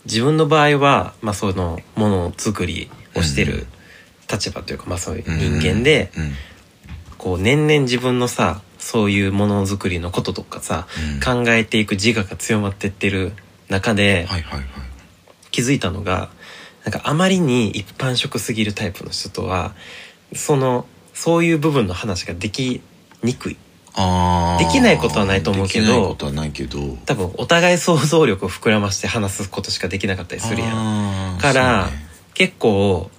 [0.05, 3.67] 自分の場合は、まあ、そのものづくりをしてる
[4.27, 6.31] 立場というか、まあ、そういう人間で、うん。
[7.19, 11.45] こう年々自分のさそういうものづくりのこととかさ、うん。
[11.45, 13.33] 考えていく自我が強まってってる
[13.69, 14.67] 中で、はいはいはい。
[15.51, 16.29] 気づいたのが
[16.83, 19.73] なんかあまりに一般職すぎるタイプの人とは
[20.33, 22.81] そのそういう部分の話ができ
[23.23, 23.57] にくい。
[23.93, 26.79] できないことはないと思うけどできないことはないけど。
[27.05, 31.37] 多分お互い想像力を膨らまして話すことしかできなかったりするやん。
[31.37, 31.91] から、ね。
[32.33, 33.11] 結構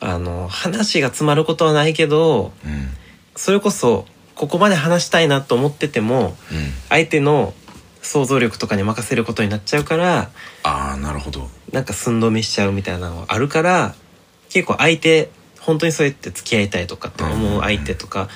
[0.00, 2.90] あの話が詰まることはないけどうん。
[3.34, 6.72] それこそここまで話したいなと思っててもうん。
[6.88, 7.54] 相手の
[8.02, 10.30] 想像力とかに任せることになっちゃうから
[10.64, 11.48] ああなるほど。
[11.72, 13.94] なんか寸止めしちゃうみたいなのがあるから
[14.50, 18.28] 結構相手本当にそうやって付き合いたいとかって思う相手とか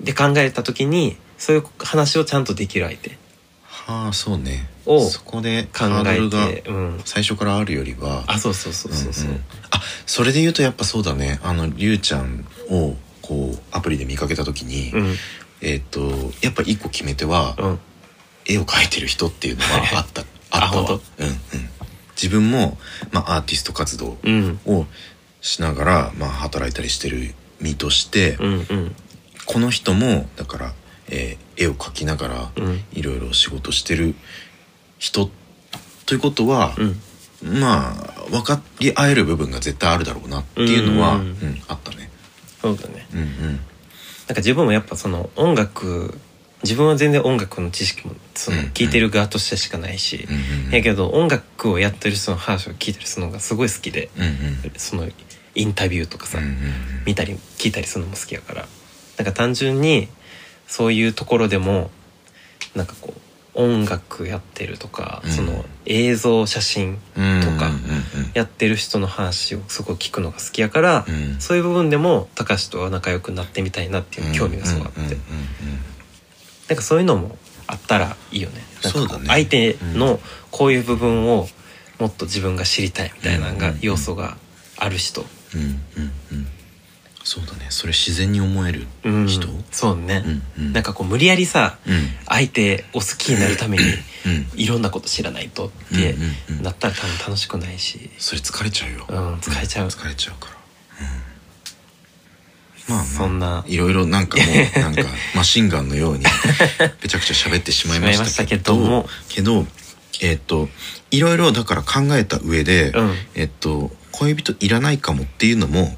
[0.00, 3.18] で考えた時にそういう話をちゃんとできる相手。
[3.64, 4.68] はあそうね。
[4.86, 8.24] をそこで考えて、うん、最初からあるよりは。
[8.26, 9.44] あそうそうそうそうそう、んん。
[9.70, 11.40] あそれで言うとやっぱそうだね。
[11.42, 15.14] あのりゅうちゃんをこうアプリで見かけた時に、うん
[15.60, 16.00] えっ、と
[16.42, 17.78] やっぱ一個決め手は、うん。
[18.46, 20.86] 絵を描いてる人っていうのはあったあ あったわ。
[20.86, 21.36] 本うんうん。
[22.14, 22.78] 自分も、
[23.10, 24.60] まあ、アーティスト活動うん。
[24.66, 24.86] を
[25.40, 28.96] しながら、まあ、働いたりしてる身として、うんうん。
[29.46, 30.74] この人もだから、
[31.08, 32.84] えー絵を描きながらうん。
[32.92, 34.14] いろいろ仕事してる
[34.98, 35.30] 人
[36.04, 36.74] ということは、
[37.42, 37.60] うん。
[37.60, 42.10] まあ分かり合える部分が絶対あるだろうなっていうのは、ううんんあったね。
[42.60, 43.06] そうだね。
[43.12, 43.60] うんうん
[44.28, 46.18] なんか自分もやっぱその音楽
[46.62, 54.32] 自分は全然音楽の知識もその聞いてる側としてしかないし、うんうんやけど音楽をやってる人の話を聞いたりするのがすごい好きでうんうん。
[54.76, 55.06] その
[55.54, 56.54] インタビューとかさ、うんうん。
[57.06, 58.66] 見たり聞いたりするのも好きやから。
[59.18, 60.08] なんか単純に
[60.66, 61.90] そういうところでも
[62.74, 63.20] なんかこう
[63.54, 65.30] 音楽やってるとか、うん。
[65.30, 67.70] その映像写真うんとか
[68.34, 71.40] やってる人の話をすごい聞くのが好きやから、うん。
[71.40, 75.00] そういう部分でも高橋とは仲良くなってみたいなっていう興味がすごいあって、
[76.68, 77.36] なんかそういうのも
[77.66, 78.62] あったらいいよね。
[79.26, 81.48] 相手のこういう部分を
[81.98, 84.36] もっと自分が知りたいみたいな要素が
[84.76, 86.46] ある人、うんうんうん
[87.24, 87.66] そうだね。
[87.70, 89.26] それ自然に思えるうん。
[89.26, 90.22] 人、そうね、
[90.58, 90.72] うんうん。
[90.74, 91.94] なんかこう無理やりさうん。
[92.28, 93.82] 相手を好きになるために
[94.26, 94.60] うん。
[94.60, 96.14] いろんなこと知らないとって
[96.62, 99.88] なったら多分楽しくないし、それ疲れちゃうよ、うん疲れちゃう。
[99.88, 100.56] 疲れちゃうから、
[102.90, 103.04] うん、まあまあ。
[103.04, 103.64] そんな。
[103.66, 104.46] いろいろなんかもう
[104.80, 105.02] なんか
[105.34, 106.24] マシンガンのように
[107.00, 109.08] ぺちゃくちゃ喋ってしまいましたけど。
[109.30, 109.66] けど
[110.20, 110.68] えっ、と
[111.10, 113.16] いろいろだから考えた上で、うん。
[113.34, 115.96] えっ、と恋人いらないかもっていうのも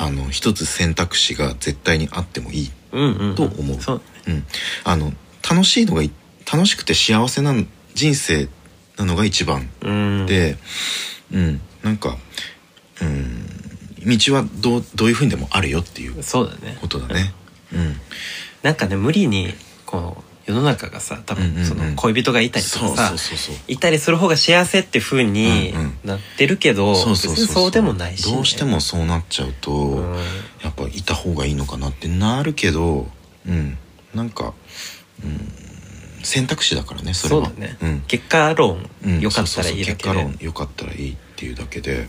[0.00, 2.70] あの一つ選択肢が絶対にあってもいい。
[2.92, 3.34] うんうんうん。
[3.34, 3.80] と思う。
[3.80, 4.46] そううん、
[4.84, 5.12] あの
[5.48, 6.10] 楽しいのがい
[6.50, 7.54] 楽しくて幸せな
[7.94, 8.48] 人生
[8.96, 10.26] なのが一番うん。
[10.26, 10.56] で、
[11.32, 11.60] うん。
[11.82, 12.16] なんか
[13.02, 13.46] うん。
[14.06, 16.78] 道はどうどういうふうにでもあるよっていうそうだね。
[16.80, 17.34] ことだね。
[17.74, 17.96] うん。
[18.62, 19.52] なんかね無理に
[19.84, 25.98] こう世の中がさ多分その恋人がいたりとかさいたりする方が幸せって風にうんうん。
[26.04, 30.16] なってるけど別にそうでもないしね、どうしてもそうなっちゃうと、うん。
[30.62, 33.06] やっぱいた方がいいのかなってなるけど
[33.46, 33.78] うん。
[34.14, 34.54] なんか、
[35.22, 37.46] うん、選択肢だからねそれは。
[37.46, 38.00] そうだね、うん。
[38.02, 39.20] 結果論うん。
[39.20, 39.94] 良かったらいいだけで。
[39.94, 42.08] 結果論良かったらいいっていうだけで。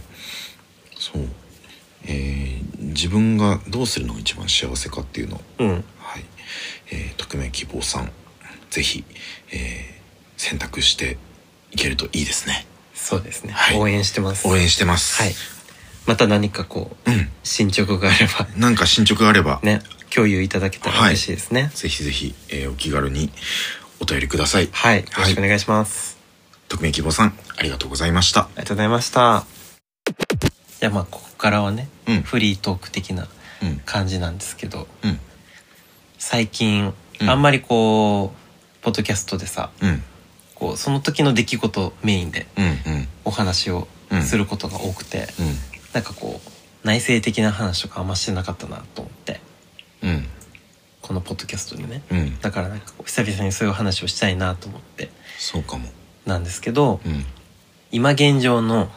[0.97, 1.27] そう、
[2.05, 5.35] えー自分がどうするのが一番幸せかっていうの。
[5.37, 5.69] をうん。
[5.99, 6.25] はい、
[6.91, 8.11] えー、匿名希望さん
[8.71, 9.03] ぜひ、
[9.51, 10.01] えー
[10.37, 11.17] 選択して
[11.71, 12.65] いけるといいですね。
[12.95, 13.79] そうですね、はい。
[13.79, 14.47] 応援してます。
[14.47, 15.21] 応援してます。
[15.21, 15.35] はい。
[16.07, 17.29] また何かこううん。
[17.43, 18.47] 進捗があれば。
[18.57, 21.69] なんか進捗があれば、ね共有いただけたら嬉しいですね。
[21.75, 23.31] ぜひぜひ、えーお気軽に
[23.99, 24.69] お便りください。
[24.71, 26.17] はい、よろしくお願いします、
[26.69, 28.41] 匿名希望さんありがとうございました。
[28.41, 29.45] ありがとうございました。
[30.79, 32.21] じゃあまあここからはね、うん。
[32.23, 33.27] フリートーク的な
[33.61, 33.77] うん。
[33.85, 34.87] 感じなんですけど。
[35.03, 35.19] うん。
[36.17, 37.29] 最近、うん。
[37.29, 38.40] あんまりこう
[38.81, 40.03] ポッドキャストでさうん。
[40.55, 43.07] こうその時の出来事メインでうんうん。
[43.25, 45.55] お話をうんすることが多くて、うん。
[45.93, 49.39] なんかこう内省的な話とかあんましてなかったなと思って
[50.03, 50.25] うん。
[51.01, 52.01] このポッドキャストでね。
[52.11, 52.39] うん。
[52.39, 55.87] だからなんか久々にそういう話をしたいなと思ってそうかも。
[56.25, 57.25] なんですけど、うん。
[57.91, 58.89] 今現状の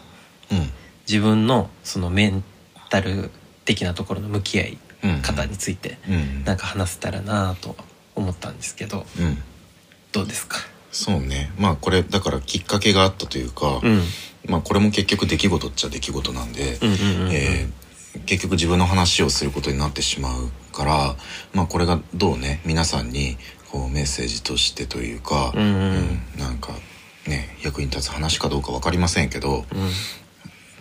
[0.50, 0.70] うん。
[1.06, 2.42] 自分のそのメン
[2.88, 3.30] タル
[3.66, 6.44] 的なところの向き合いうん方についてうん。
[6.44, 7.74] なんか話せたらなとは
[8.14, 9.38] 思ったんですけどうん
[10.14, 10.58] どうですか？
[10.92, 11.50] そうね。
[11.58, 14.00] まあこれだからきっかけがあったというか、うん。
[14.48, 16.78] まあこれも結局出来事っちゃ出来事なんで、
[18.26, 21.16] 結局自分の話をすることになってしまうから
[21.52, 23.36] まあこれがどうね皆さんに
[23.72, 26.38] こうメッセージとしてというか、うんうんうん。
[26.38, 26.72] なんか
[27.26, 29.64] ね役に立つ話かどうか分かりませんけどうん。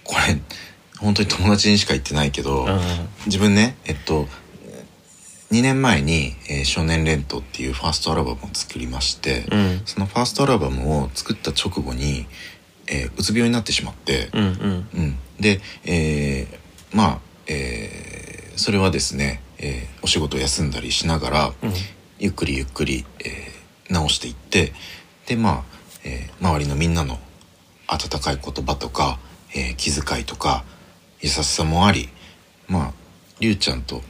[0.04, 0.40] これ
[1.00, 2.80] 本当に友達にしか言ってないけど、うん。
[3.26, 4.28] 自分ねえっと
[5.54, 9.82] 2年前に「えー少年レント」っていうファーストアルバムを作りまして、うん。
[9.86, 12.26] そのファーストアルバムを作った直後に、
[12.88, 14.88] えーうつ病になってしまって、うんうん。
[14.96, 21.74] うん、で、えーまあ、えーそれはですね、えーお仕事を休んだりしながら、うん。
[22.20, 24.74] ゆっくりゆっくり、えー直していって
[25.28, 27.20] でまあ、えー周りのみんなの
[27.88, 29.20] 温かい言葉とか、
[29.54, 30.64] えー気遣いとか
[31.22, 32.10] 優しさもあり
[32.68, 32.94] まあ
[33.40, 34.02] りゅうちゃんと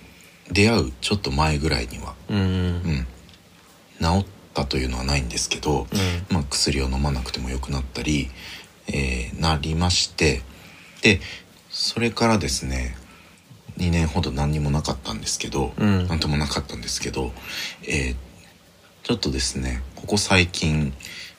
[0.51, 2.37] 出会うちょっと前ぐらいには、うん。
[2.37, 2.45] うん。
[2.45, 6.35] うん、治ったというのはないんですけど、うん。
[6.35, 8.29] まあ、薬を飲まなくてもよくなったり、
[8.87, 10.41] えーなりまして。
[11.01, 11.19] で
[11.69, 12.95] それからですね
[13.77, 16.07] 2年ほど何にもなかったんですけど、うん。
[16.07, 17.31] なんともなかったんですけど、
[17.83, 18.15] えー
[19.03, 20.93] ちょっとですねここ最近、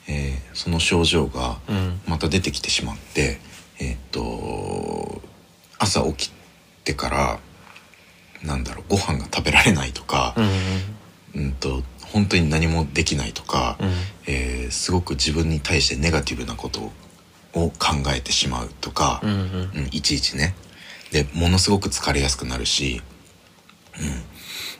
[0.07, 2.01] えーその症状がうん。
[2.07, 3.39] また出てきてしまって
[3.79, 5.21] えーっと
[5.79, 6.31] 朝起き
[6.83, 7.39] てから
[8.43, 13.91] なんだろうご飯が食べられないとかう、んうんと本当に何もできないとか、うん。
[14.27, 16.79] えーすごく自分に対してネガティブなこと
[17.53, 17.71] を考
[18.15, 19.37] えてしまうとか、うんうん。
[19.37, 20.55] うんいちいちね。
[21.11, 23.01] でものすごく疲れやすくなるし、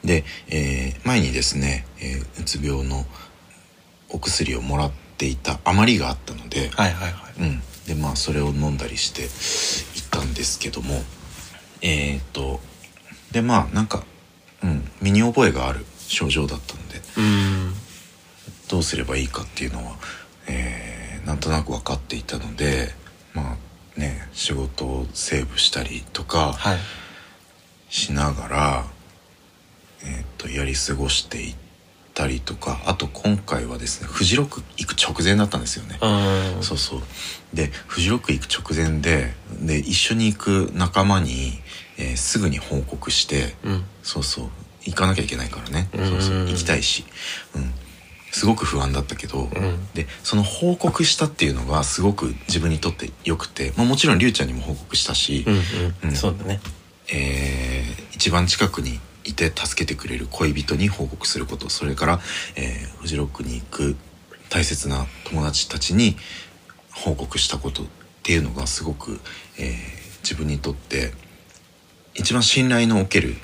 [0.04, 3.06] うん、で、えー前にですね、えーうつ病の
[4.10, 7.42] お薬をもらっていた余りがあったので、はいはいはい。
[7.42, 11.04] うん、でまあそれを飲んだりして行ったんですけども
[11.82, 12.60] えっ、と
[13.32, 14.04] でまあなんか、
[14.64, 17.74] うん、身に覚えがある症状だったのでうん。
[18.70, 19.96] どうすればいいかっていうのは、
[20.48, 22.90] えーなんとなく分かっていたので
[23.34, 23.58] ま
[23.98, 26.78] あね仕事をセーブしたりとかはい。
[27.90, 28.86] しながら、
[30.04, 31.56] えー、とやり過ごしていっ
[32.14, 35.98] たりとかあと今回はですねフジロック行く直前だったんですよね。
[36.02, 36.64] うん。
[36.64, 37.02] そうそう。
[37.54, 41.54] でフジロック行く直前でで一緒に行く仲間に、
[41.98, 43.84] えーすぐに報告してうん。
[44.04, 44.50] そうそう。
[44.86, 45.90] 行かなきゃいけないからね。
[45.94, 46.10] うん。
[46.10, 46.38] そうそう。
[46.48, 47.04] 行きたいし、
[47.56, 47.74] うん、
[48.32, 49.88] すごく不安だったけど、うん。
[49.94, 55.60] でその報告したっていうのがすごく自分にとって良くて、まあ、もちろんりゅうちゃんにも報告したし、うんう
[56.04, 56.16] うんん。
[56.16, 56.60] そうだね。
[57.14, 61.70] えー一番近くにいて助けてくれる恋人に報告すること。
[61.70, 62.20] それから、
[62.56, 63.96] えーフジロックに行く
[64.50, 66.16] 大切な友達たちに
[66.94, 67.86] 報告したことっ
[68.24, 69.20] ていうのがすごく、
[69.58, 69.76] えー
[70.26, 71.12] 自分にとって
[72.16, 73.36] 一番信頼のおける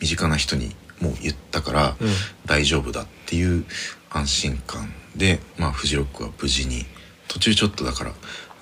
[0.00, 2.08] 身近な人にもう言ったからうん。
[2.46, 3.64] 大丈夫だっていう
[4.10, 6.84] 安心感で、まあ、フジロックは無事に
[7.28, 8.12] 途中ちょっとだから、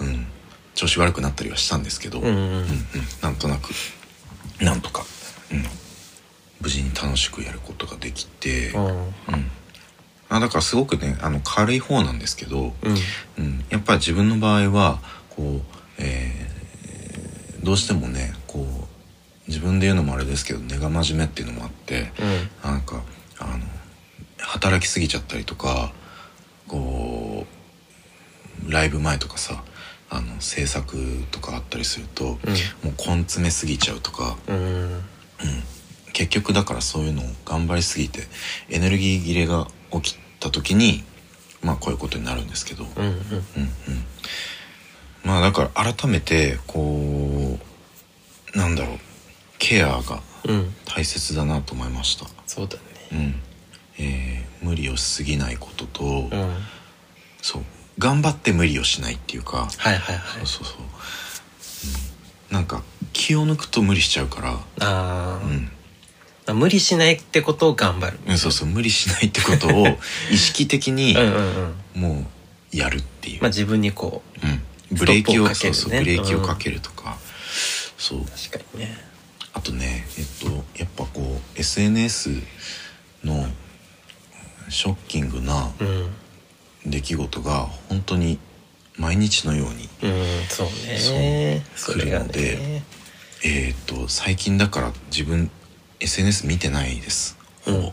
[0.00, 0.26] うん、
[0.74, 2.42] 調子悪くなったりはしたんですけど、うんうんうん。
[2.42, 2.66] うん
[3.22, 3.70] なんとなく
[4.60, 5.04] なんとか、
[5.52, 5.64] うん、
[6.60, 8.86] 無事に楽しくやることができて、うん。
[8.86, 9.12] うん。
[10.28, 13.44] あだからすごくねあの軽い方なんですけど、うん。
[13.44, 15.00] うん、やっぱり自分の場合は
[15.30, 15.60] こう、
[15.98, 16.48] えー
[17.62, 18.87] どうしてもねこう
[19.48, 22.12] 自分で言うのもあれですけど根が真面目っていうのもあって、
[22.64, 22.70] うん。
[22.70, 23.02] なんか
[23.40, 23.64] あの
[24.38, 25.92] 働きすぎちゃったりとか
[26.68, 27.46] こ
[28.66, 29.64] うライブ前とかさ
[30.10, 30.96] あの制作
[31.30, 32.38] とかあったりすると、もう
[32.96, 34.56] 根詰めすぎちゃうとか、うん。
[34.56, 35.02] うん、
[36.12, 38.22] 結局だからそういうのを頑張りすぎて
[38.70, 41.04] エネルギー切れが起きた時に
[41.62, 43.10] まあこういうことになるんですけど、うんうん。
[43.10, 43.22] うんうん、
[45.24, 47.58] まあだから改めてこ
[48.54, 48.98] うなんだろう
[49.58, 50.74] ケアがうん。
[50.84, 52.26] 大切だなと思いました。
[52.46, 52.82] そうだね。
[53.12, 53.42] うん。
[53.98, 56.30] えー無理をしすぎないことと、うん。
[56.30, 56.50] はい
[57.40, 57.62] そう。
[57.98, 60.82] 頑張って無理をしないっていうか、はいはいそうそうそう、
[62.50, 62.82] うん、なんか
[63.12, 65.40] 気を抜くと無理しちゃうから、あ
[66.46, 68.18] あ無理しないってことを頑張る。
[68.26, 68.68] うん、そうそう。
[68.68, 69.86] 無理しないってことを
[70.30, 72.00] 意識的にうんうんうん。
[72.00, 72.26] も
[72.72, 77.18] うやるっていう、まあ自分にこううん、ブレーキをねそうそうブレーキをかけるとか、
[77.96, 78.24] そう。
[78.24, 79.07] 確かにね
[79.54, 82.30] あとねえっとやっぱこう SNS
[83.24, 83.46] の
[84.68, 86.10] ショッキングなうん。
[86.86, 88.38] 出来事が本当に
[88.96, 91.62] 毎日のようにうんそうね。
[91.76, 92.84] そう来るのでね。
[93.44, 95.50] えーっと最近だから自分
[96.00, 97.36] SNS 見てないです。
[97.64, 97.92] ほぼ、うん。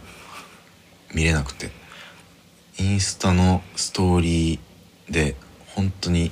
[1.13, 1.71] 見れなくて。
[2.77, 5.35] インスタのストーリーで
[5.75, 6.31] 本当に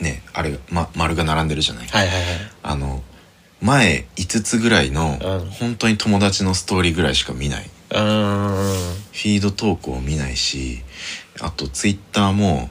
[0.00, 2.24] ねあれ、ま、丸が並んでるじゃない、はいはいはい。
[2.62, 3.02] あの
[3.60, 5.50] 前5つぐらいの、うん。
[5.50, 7.70] 本当に友達のストーリーぐらいしか見ない。
[7.90, 8.94] うーん。
[9.12, 10.82] フィード投稿を見ないし
[11.40, 12.70] あとツイッターも、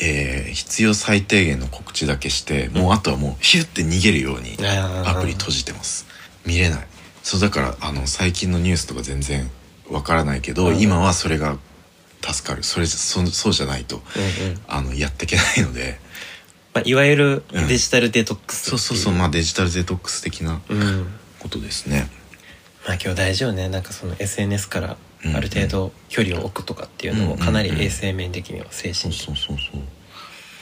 [0.00, 4.56] えー必要最低限の告知だけして、もうあとはもうヒュッて逃げるように
[5.04, 6.06] アプリ閉じてます。
[6.46, 6.86] 見れない。
[7.22, 9.50] そうだからあの最近のニュースとか全然
[9.90, 10.80] わからないけど、うん。
[10.80, 11.58] 今はそれが
[12.22, 12.62] 助かる。
[12.62, 14.60] それそそうじゃないとうんうん。
[14.68, 15.98] あのやっていけないので
[16.76, 17.68] まあ、いわゆるうん。
[17.68, 19.14] デジタルデトックスそうそうそう。
[19.14, 21.06] まあデジタルデトックス的なうん。
[21.38, 22.10] ことですね。
[22.86, 23.70] まあ今日大事よね。
[23.70, 29.82] なんかその SNS からうんある程度距離を置くとかっていうのもかなり衛生面的には精そう神的そうそうそう。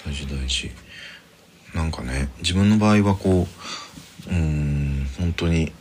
[0.07, 0.71] 大事大事。
[1.75, 3.49] なんかね自分の場合はこ
[4.29, 5.73] ううーん本当に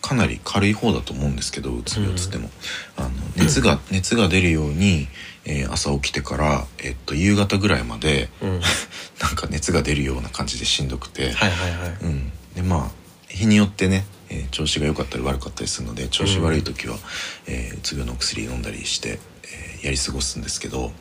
[0.00, 2.48] かなり軽い方だと思うんですけどうつ病つっても、
[2.96, 5.06] あの熱が熱が出るように、
[5.44, 8.60] えー朝起きてから、えっと、夕方ぐらいまでうん。
[9.20, 11.96] なんか熱が出るような感じでしんどくて、はいはいはい。
[12.02, 16.98] うん、でまあ日によってね、えー調子が良かったり悪かったりするので調子悪い時は、
[17.46, 20.92] えーうつ病のお薬飲んだりして、えーやり過ごすんですけど。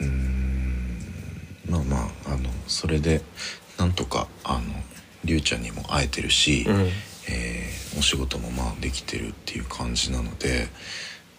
[0.00, 1.00] うーん。
[1.68, 3.22] まあまああのそれで
[3.78, 4.62] なんとかあの
[5.24, 6.90] りゅうちゃんにも会えてるし、うん。
[7.28, 10.68] えーお仕事もまあできてるっていう感じなので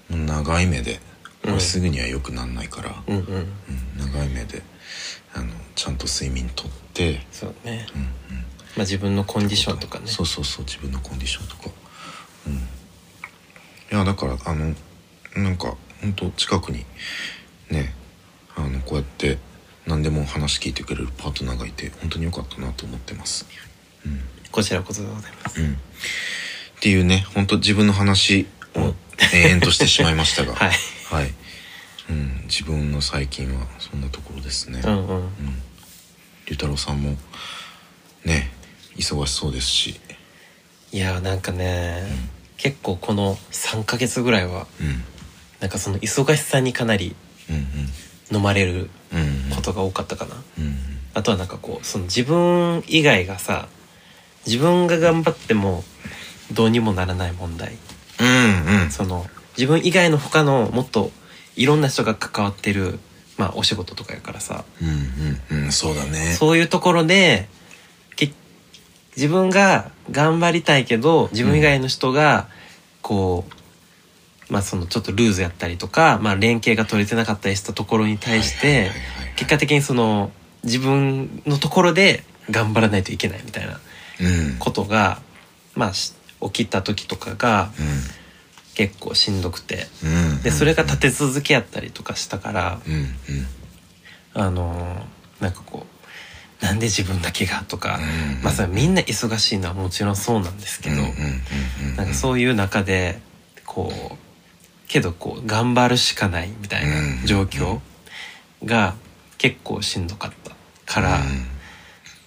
[0.10, 1.00] 長い目で
[1.48, 3.24] これすぐには良くなんないから、うんうん。
[3.24, 3.48] うん
[3.98, 4.62] 長い目で
[5.34, 7.88] あのちゃんと睡眠とって、そうね。
[7.96, 8.12] うんうん、ま
[8.78, 10.08] あ自分のコンディションとかね。
[10.08, 11.70] そうそうそう自分のコンディションとか。
[12.48, 12.54] うん。
[12.54, 12.58] い
[13.92, 14.76] やだからあの
[15.36, 16.86] なんか本当近くに
[17.70, 17.94] ね
[18.56, 19.38] あのこうやって
[19.86, 23.46] 何でも話聞いてくれるパートナーがいて本当に良かったなと思ってます。
[24.06, 24.20] うん。
[24.52, 25.62] こちらこそでございます。
[25.62, 25.74] うん。
[25.74, 25.76] っ
[26.82, 28.94] ていうね本当自分の話を
[29.34, 30.54] 延々としてしまいましたが。
[30.56, 31.34] はいはい、
[32.10, 34.82] うん、自分の最近はそんなところですね。
[34.84, 35.18] うんうん。
[35.20, 35.30] うん。
[36.46, 37.16] 龍太郎さんも
[38.26, 38.52] ね
[38.98, 40.00] 忙しそうですし。
[40.92, 42.04] いやなんかね
[42.58, 45.04] 結構この3ヶ月ぐらいはうん。
[45.60, 47.16] なんかその忙しさにかなり
[47.50, 47.54] う
[48.34, 49.56] ん飲まれるうんうん。
[49.56, 50.36] ことが多かったかな。
[50.60, 50.78] うん。
[51.14, 53.70] あとはなんかこうその自分以外がさ
[54.46, 55.86] 自分が頑張っても
[56.52, 57.78] どうにもならない問題。
[58.20, 58.92] うんうん。
[58.92, 59.26] その
[59.58, 61.12] 自分以外の他のもっと
[61.56, 63.00] いろんな人が関わってる
[63.38, 64.64] まあお仕事とかやからさ。
[64.82, 64.88] うん
[65.52, 66.34] うんうんそうだね。
[66.34, 67.48] そういうところで
[68.16, 68.32] け
[69.16, 72.48] 自分が頑張りたいけど自分以外の人が
[73.02, 73.46] こ
[74.50, 78.92] う、まあそのちょっとルーズやったりとか、まあ、連携が取れてなかったりしたところに対して
[79.36, 80.32] 結果的にその
[80.64, 83.80] 自分のところで頑張らないといけないみたいな
[84.20, 84.58] うん。
[84.60, 85.22] ことが、
[85.76, 87.72] まあ、し起きた時とかが
[88.78, 89.88] 結構しんどくて。
[90.04, 90.32] うん。
[90.32, 93.12] うんでそれが立て続けやったりとかしたからうんうん。
[94.34, 95.86] あのーなんかこ
[96.62, 101.96] うなんで自分だけがとか、うんまあそれはみんな忙しいのはもちろんそうなんですけど、うんうんうんうん。
[101.96, 103.20] なんかそういう中で
[103.66, 104.18] こう
[104.88, 107.80] けどこう頑張るしかないみたいな状況
[108.64, 108.96] が
[109.38, 110.56] 結構しんどかった
[110.92, 111.20] から、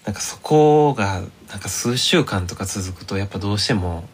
[0.05, 4.05] なんかそこがなんか数週間とか続くとやっぱどうしても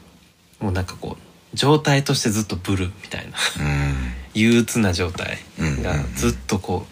[0.60, 1.22] もうなんかこう
[1.56, 3.32] 状態としてずっとブルーみたいな。
[3.64, 3.94] うん。
[4.34, 6.86] 憂鬱な状態がずっとこ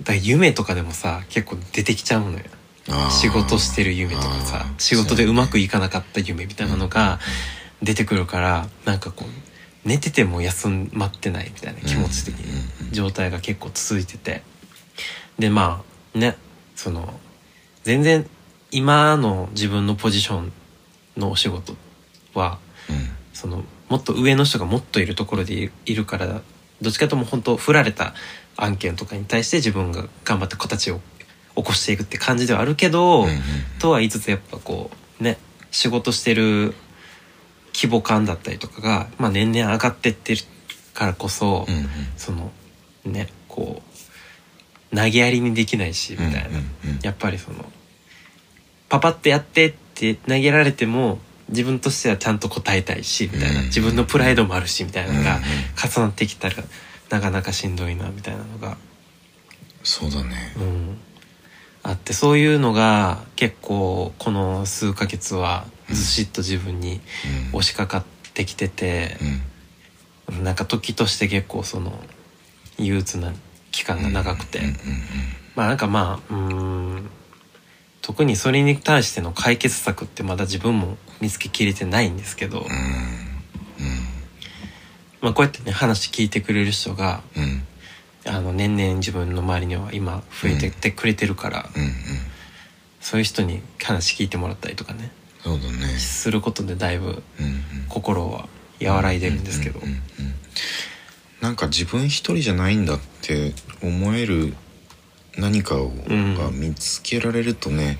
[0.00, 2.44] うだから夢とかでもさ結構出てきちゃうのよ。
[3.10, 7.18] 仕事してる夢とかさ仕事でうまくいかなかった夢みたいなのが
[7.82, 14.42] 出てくるからなんかこう寝てても休まってないみたいな気持ち的に状態が結構続いてて。
[15.38, 15.82] でま
[16.14, 16.36] あね
[16.76, 17.18] その
[17.82, 18.26] 全然
[18.70, 20.52] 今の自分のポジション
[21.16, 21.74] のお仕事
[22.34, 23.16] はうん。
[23.36, 26.40] そのもっと上の人がもっといるところでいいるから
[26.80, 28.14] どっちかというと本当振られた
[28.56, 31.00] 案件とかに対して自分が頑張って形を
[31.54, 33.40] 起こしていくって感じではあるけど、うんうん。
[33.78, 35.38] とは言いつつやっぱこうね
[35.70, 36.74] 仕事してる
[37.74, 40.42] 規模感だったりとかが、まあ、年々上がってってる
[40.94, 41.88] からこそ、うんうん。
[42.16, 42.50] その
[43.04, 43.82] ねこ
[44.92, 46.40] う投げやりにできないしみたいな、
[47.02, 47.64] やっぱりその
[48.88, 51.18] パパってやってって投げられても
[51.48, 53.66] 自分としてはちゃんと答えたいしみたいな、うん。
[53.66, 55.46] 自分のプライドもあるしみたいなのがうんうん
[55.90, 56.56] 重なってきたら
[57.10, 58.76] なかなかしんどいなみたいなのが、
[59.84, 60.52] そうだね。
[60.56, 60.98] うん、
[61.84, 67.00] あってそういうのが結構この数ヶ月はずしっと自分に
[67.52, 67.58] うん。
[67.58, 69.16] 押しかかってきてて
[70.28, 70.44] う、ん。
[70.44, 71.96] なんか時として結構その
[72.78, 73.32] 憂鬱な
[73.70, 74.74] 期間が長くて、うんうん。
[75.54, 77.10] まあなんかまあうーん。
[78.02, 82.66] 特にそれに対しての解決策ってまだ自分も見つけきれてないんですけど、うん。
[85.20, 87.42] まあこうやってね話聞いてくれる人がうん。
[87.42, 87.62] うん
[88.28, 91.82] あの年々自分の周りには今増えてってくれてるから、うん。
[91.82, 91.90] うん。
[93.00, 95.12] そういう人に話聞いてもらったりとかね
[95.44, 95.86] そうだね。
[95.98, 97.06] することでだいぶ
[97.38, 97.46] うん。
[97.46, 97.62] うん。
[97.88, 98.48] 心は
[98.82, 99.86] 和らいでるんですけど、うん。
[99.86, 99.94] うん。
[99.94, 100.02] うん。
[101.40, 104.54] なんか自分一人じゃないんだって思える
[105.38, 106.34] 何かをうん。
[106.36, 107.98] が見つけられるとね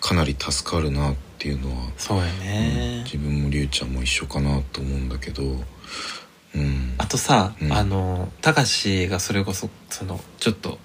[0.00, 6.94] かなり助かるなっていうのは、そうやね、自分もりゅうちゃんも一緒かなと思うんだけどうん。
[6.98, 7.72] あとさ、うん。
[7.72, 10.78] あのたかしがそれこそそのちょっと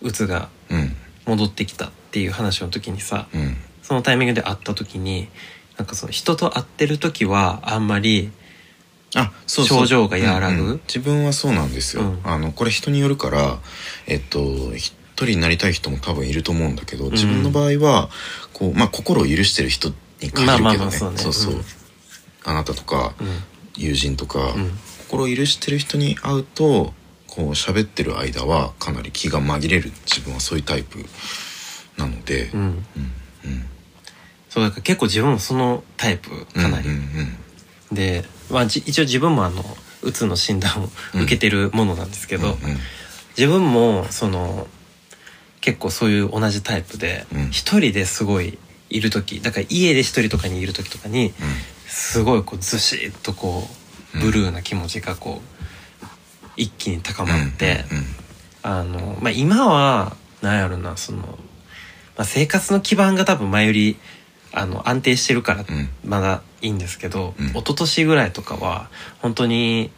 [0.00, 0.96] うつがうん。
[1.26, 3.56] 戻ってきたっていう話の時にさうん。
[3.82, 5.28] そのタイミングで会った時に
[5.76, 8.30] なんかその人と会ってる時はあんまり
[9.14, 9.78] あそうそう。
[9.80, 10.62] 症状が和らぐ？
[10.62, 10.80] うんうん。
[10.86, 12.20] 自分はそうなんですよ、うん。
[12.24, 13.58] あのこれ人によるから
[14.06, 14.40] えっと
[14.74, 18.08] 一人になりたい人も多分いると思うんだけど自分の場合は
[18.58, 19.90] こう、まあ、心を許してる人
[20.20, 21.54] に限るけどね,、そうねそう
[22.44, 23.26] あなたとかうん。
[23.76, 24.72] 友人とか、うん。
[25.06, 26.92] 心を許してる人に会うと
[27.28, 30.98] こう喋ってる間はかなり気が紛れる自分はそういうタイプ
[31.96, 32.60] なので、うん。
[32.60, 32.66] うん。
[32.66, 32.84] うん。
[34.48, 36.88] そうだから結構自分もそのタイプかなり、
[37.92, 39.62] で、まあ、じ一応自分もあの
[40.02, 42.56] うつの診断を受けてるものなんですけど、
[43.36, 44.66] 自分もその
[45.68, 47.50] 結構そういう同じタイプでうん。
[47.50, 48.58] 一、人ですごい
[48.88, 51.34] いる時だから家で一人とかにいる時とかに
[51.86, 53.68] すごいこうずしっとこ
[54.14, 56.06] うブルーな気持ちがこう
[56.56, 58.04] 一気に高まって、うんうん
[58.60, 61.28] あの、まあ、今はなんやろなその、ま
[62.18, 63.96] あ、生活の基盤が多分前より
[64.52, 65.88] あの安定してるからうん。
[66.04, 67.46] まだいいんですけど、うん。
[67.50, 68.90] 一昨年ぐらいとかは
[69.20, 69.90] 本当に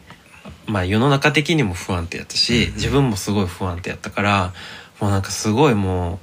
[0.67, 2.73] まあ世の中的にも不安定やったし、うん。
[2.75, 4.53] 自分もすごい不安定やったから
[5.01, 6.19] もうなんかすごいも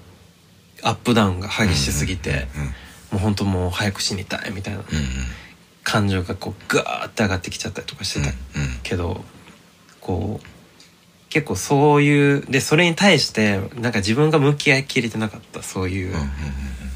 [0.83, 2.39] うアップダウンが激しすぎて、うん
[3.11, 4.85] もう本当もう早く死にたいみたいなうん
[5.83, 8.79] 感情がこうガーって上がってきちゃったりとかしてたうんうん。
[8.83, 9.25] けど
[10.03, 10.47] こう
[11.31, 16.29] 結構そういうでそれに対してなんか自分が向き合いきれてなかったそういううんうん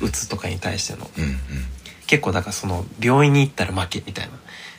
[0.03, 1.11] うつとかに対しての。
[1.17, 1.39] うんうん。
[2.07, 4.33] 結構だからその病院に行ったら負けみたいな。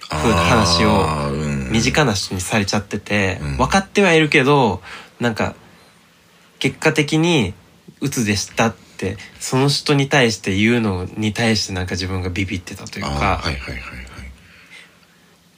[0.09, 1.31] 風な話を
[1.71, 3.57] 身近な人にされちゃっててうん。
[3.57, 4.83] 分かってはいるけど
[5.19, 5.55] なんか
[6.63, 7.53] 結果的に
[7.99, 13.79] うつでしたってその人に対して言うのに対してなんか自分がビビってたというあか、ーはいはい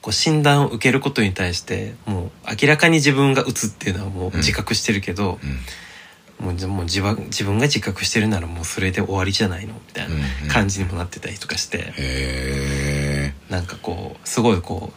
[0.02, 2.30] こう診断を受けることに対してもう
[2.60, 6.46] 明らかに自分がうつっていうのはもう自覚してるけど、うん。
[6.46, 9.74] もうじもう自分自分が自覚してるならもうそれで終わりじゃないの？
[9.74, 10.48] みたいなうんうん。
[10.48, 14.92] 感じにもなってたりとかして、へえなんかこうすごいこ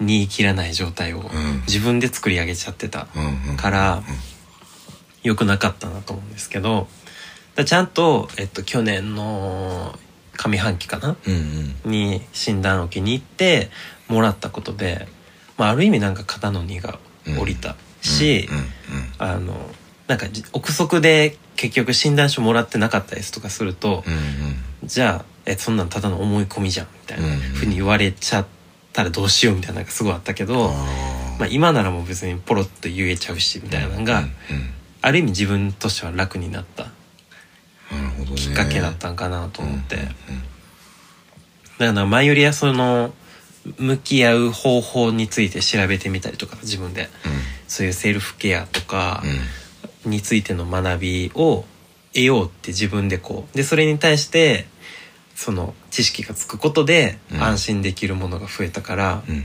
[0.00, 1.62] う煮え切らない状態をん。
[1.66, 3.56] 自分で作り上げちゃってたうんうん。
[3.56, 4.02] から
[5.22, 6.88] 良くなかったなと思うんですけど
[7.54, 9.98] だちゃんと、えっと、去年の
[10.36, 11.16] 上半期かな？
[11.26, 11.90] うんうん。
[11.90, 13.70] に診断を受けに行って
[14.08, 15.08] もらったことで、
[15.56, 18.46] まあ、ある意味なんか肩の荷が下りたし、
[19.18, 19.54] あの
[20.06, 24.16] なんかじ憶測で結局診断書もらってなかったですとかすると、うんう
[24.84, 24.88] ん。
[24.88, 28.46] じゃあえそんなんただの思い込みじゃんみたいなうんふうに言われちゃっ
[28.92, 34.32] たらどうしようみたいなのがすごいあったけど、あまあ、今ならもう別にポロッと言えちゃうしみたいなのが、うんうん
[35.06, 36.88] ある意味自分としては楽になった
[38.34, 40.08] きっかけだったんかなと思って、うんうん
[41.78, 43.12] だから前よりはその
[43.78, 47.10] 向き合う方法について調べてみたりとか自分で。
[47.68, 49.22] そういうセルフケアとか
[50.06, 51.66] についての学びを
[52.14, 53.56] 得ようって自分でこう。
[53.56, 54.66] でそれに対して
[55.34, 57.42] その知識がつくことでうん。
[57.42, 59.42] 安心できるものが増えたから、うんうん。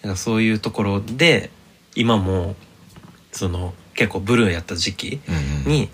[0.00, 1.50] なんかそういうところで
[1.94, 2.56] 今も
[3.32, 5.42] その結構ブルーやった時期うんうん。
[5.66, 5.88] うんに、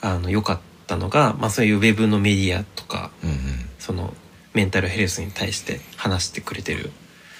[0.00, 3.30] あの良かったのが、まあ、そういうウェブのメディアとかうん
[3.78, 4.14] その
[4.54, 6.90] メンタルヘルスに対して話してくれてる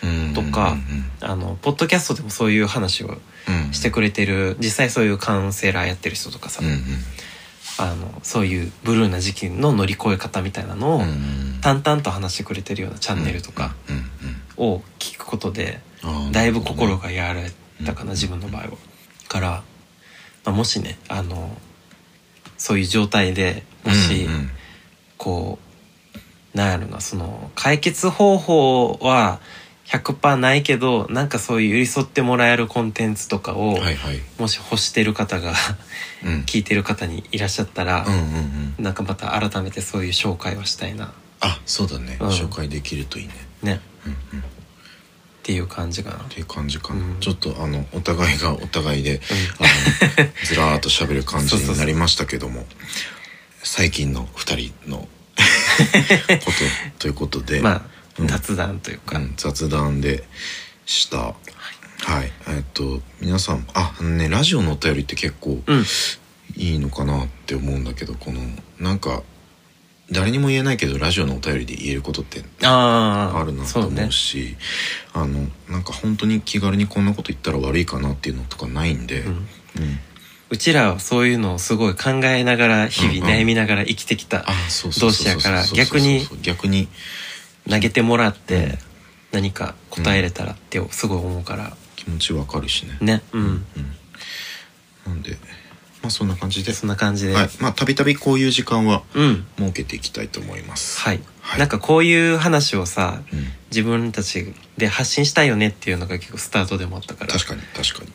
[0.02, 1.10] うんうんとかうん。
[1.20, 3.08] あのポッドキャストでもそういう話を
[3.48, 6.78] うんしてくれてる実際そういうカウンセラーやってる人とかさ、うんうん。
[7.78, 11.58] あのそういうブルーな時期の乗り越え方みたいなのをうんうん。
[11.62, 15.80] 淡々と話してくれてるようなチャンネルとかうんうんを聞くことで
[16.32, 17.50] だいぶ心がやられ
[17.84, 18.68] たかうんな自分の場合は。
[19.28, 19.62] から、
[20.46, 21.50] まあ、もしねあの
[22.56, 24.50] そういう状態でもし、うんうん。
[25.18, 25.58] こ
[26.54, 29.40] うなんやろなその解決方法は
[29.86, 34.20] 100%ないけどなんかそういう寄り添ってもらえるコンテンツとかを、はいはい。
[34.38, 35.52] もし欲してる方が
[36.24, 36.40] うん。
[36.42, 38.18] 聞いてる方にいらっしゃったらうん、うん
[38.78, 38.84] うん。
[38.84, 41.12] なんかまた改めてそういう紹介をしたいな。
[41.40, 42.16] あそうだね。
[42.20, 42.28] うん。
[42.28, 43.34] 紹介できるといいね。
[43.62, 43.80] ね。
[44.06, 44.44] うんうん
[45.46, 46.16] っていう感じかな。
[46.16, 47.20] っていう感じかな、うん。
[47.20, 49.20] ちょっとあのお互いがお互いで、
[49.60, 52.66] あのずらーっと喋る感じに なりましたけども
[53.62, 55.08] 最近の2人のこ
[56.98, 57.82] とということで、 まあ、
[58.18, 58.26] うん。
[58.26, 60.24] 雑談というか、うん雑談で
[60.84, 61.18] した。
[61.18, 65.86] はい、えっと皆さんああのねラジオのお便りって結構うん。
[66.56, 68.40] いいのかなって思うんだけどこの
[68.80, 69.22] なんか
[70.10, 74.56] 誰にも言えないけどラジオのお便りで言えることってあああるなとそうね思うし
[75.12, 79.32] あのなんか本当に気軽にこんなこと言ったら悪いかなっていうのとかないんで、うん。
[79.32, 79.46] うん。
[80.48, 84.44] うちらはそういうのをすごい考えながら日々うんうん悩みながら生きてきた
[85.00, 86.88] 同士やから逆に逆に。
[87.68, 88.40] 投げてもらっうん。
[88.42, 88.78] て
[89.32, 91.76] 何か答えれたらってすごい思うから。
[91.96, 92.96] 気持ちわかるしね。
[93.00, 93.22] ね。
[93.32, 93.66] うん、うん。
[95.06, 95.36] なんで
[96.06, 96.72] まあそんな感じで。
[96.72, 97.48] そんな感じで、はい。
[97.58, 99.46] まあたびたびこういう時間はうん。
[99.58, 101.00] 設けていきたいと思います。
[101.00, 101.58] はい、はい。
[101.58, 103.46] なんかこういう話をさうん。
[103.70, 107.32] 自分たちで発信したいよねっていうのが結構スタートでもあったから。
[107.32, 108.12] 確かに確かに。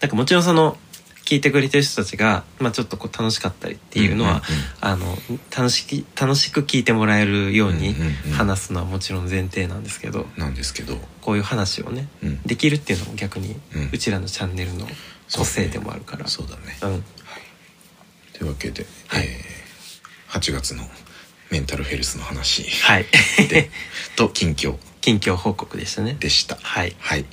[0.00, 0.76] なんかもちろんその
[1.24, 4.44] 聞いてくれてる人たちが、まあ、ちょっとこう楽しかったりっていうのは、うんうんうん。
[4.80, 5.16] あの
[5.56, 10.98] 楽しき楽しく聞いてもらえるようにうんうんうん話すのはもちろん前提なんですけど、なんですけど。
[11.20, 12.42] こういう話をねうん。
[12.42, 13.90] できるっていうのも逆にうん。
[13.92, 14.88] うちらのチャンネルの
[15.32, 16.26] 個性でもあるから。
[16.26, 16.76] そうだね。
[16.82, 17.04] うん
[18.40, 19.24] というわけで、はい。
[19.24, 19.60] えー
[20.30, 20.84] 8月の
[21.50, 23.06] メンタルヘルスの話はい。
[23.48, 23.68] で
[24.14, 24.76] と近況。
[25.00, 26.16] 近況報告でしたね。
[26.20, 26.56] でした。
[26.62, 26.94] はい。
[27.00, 27.24] はい。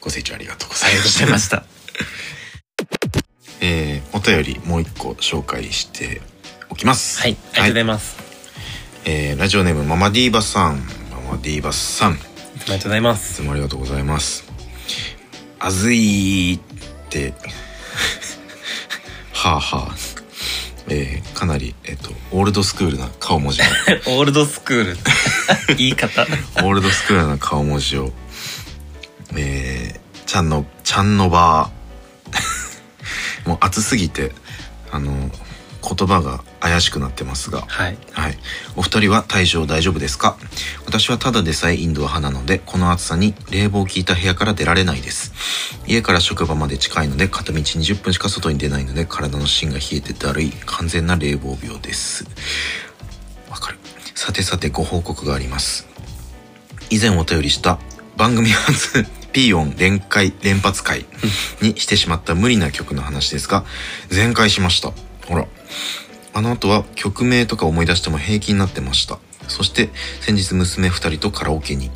[0.00, 1.30] ご清聴ありがとうございました。
[1.30, 1.64] ました。
[3.60, 6.22] えーお便りもう一個紹介して
[6.70, 7.20] おきます。
[7.20, 7.32] はい。
[7.32, 8.16] ありがとうございます、
[9.04, 10.78] えーラジオネームママディーバさん。
[11.10, 12.12] ママディーバさん。
[12.12, 12.18] いあ
[12.66, 13.34] りがとうございます。
[13.34, 14.44] つもありがとうございます。
[15.58, 16.60] あずいっ
[17.10, 17.34] て。
[19.34, 20.15] はあはあ
[20.88, 23.66] えーかなり、えっとオールドスクールな顔文字の
[24.18, 24.96] オールドスクール。
[25.76, 26.22] 言い方。
[26.22, 28.12] オールドスクールな顔文字を
[29.34, 31.70] えー、ちゃんのちゃんのば
[33.44, 34.32] もう熱すぎて
[34.90, 35.30] あの
[35.88, 38.38] 言葉が怪しくなってますがはいはい。
[38.74, 40.36] お二人は体調大丈夫ですか？
[40.84, 45.32] 私はただでさえインドア派なので、この暑さに冷房を効いた部屋から出られないです。
[45.86, 52.24] 家から職場まで近いので、片道20分しか外に出ないので、体の芯が冷えてだるい、完全な冷房病です。
[53.50, 53.78] わかる。
[54.14, 55.86] さてさてご報告があります。
[56.90, 57.78] 以前お便りした
[58.16, 61.04] 番組初ピーヨン連会連発会
[61.60, 63.64] にしてしまった無理な曲の話ですが
[64.08, 64.92] 全開しました
[65.28, 65.46] ほら。
[66.34, 69.18] あの後は曲名とか思い出しても平気になってました。
[69.48, 71.90] そして先日娘2人とカラオケに、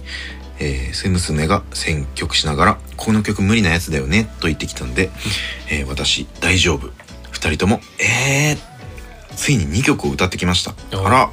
[0.58, 5.10] えー、そ娘が選曲しながら「この曲無理なやつだよね」と言ってきたんで、
[5.68, 6.88] えー私大丈夫。
[7.32, 8.58] 2人とも「えー」
[9.36, 10.74] ついに2曲を歌ってきました。
[10.96, 11.30] おあら。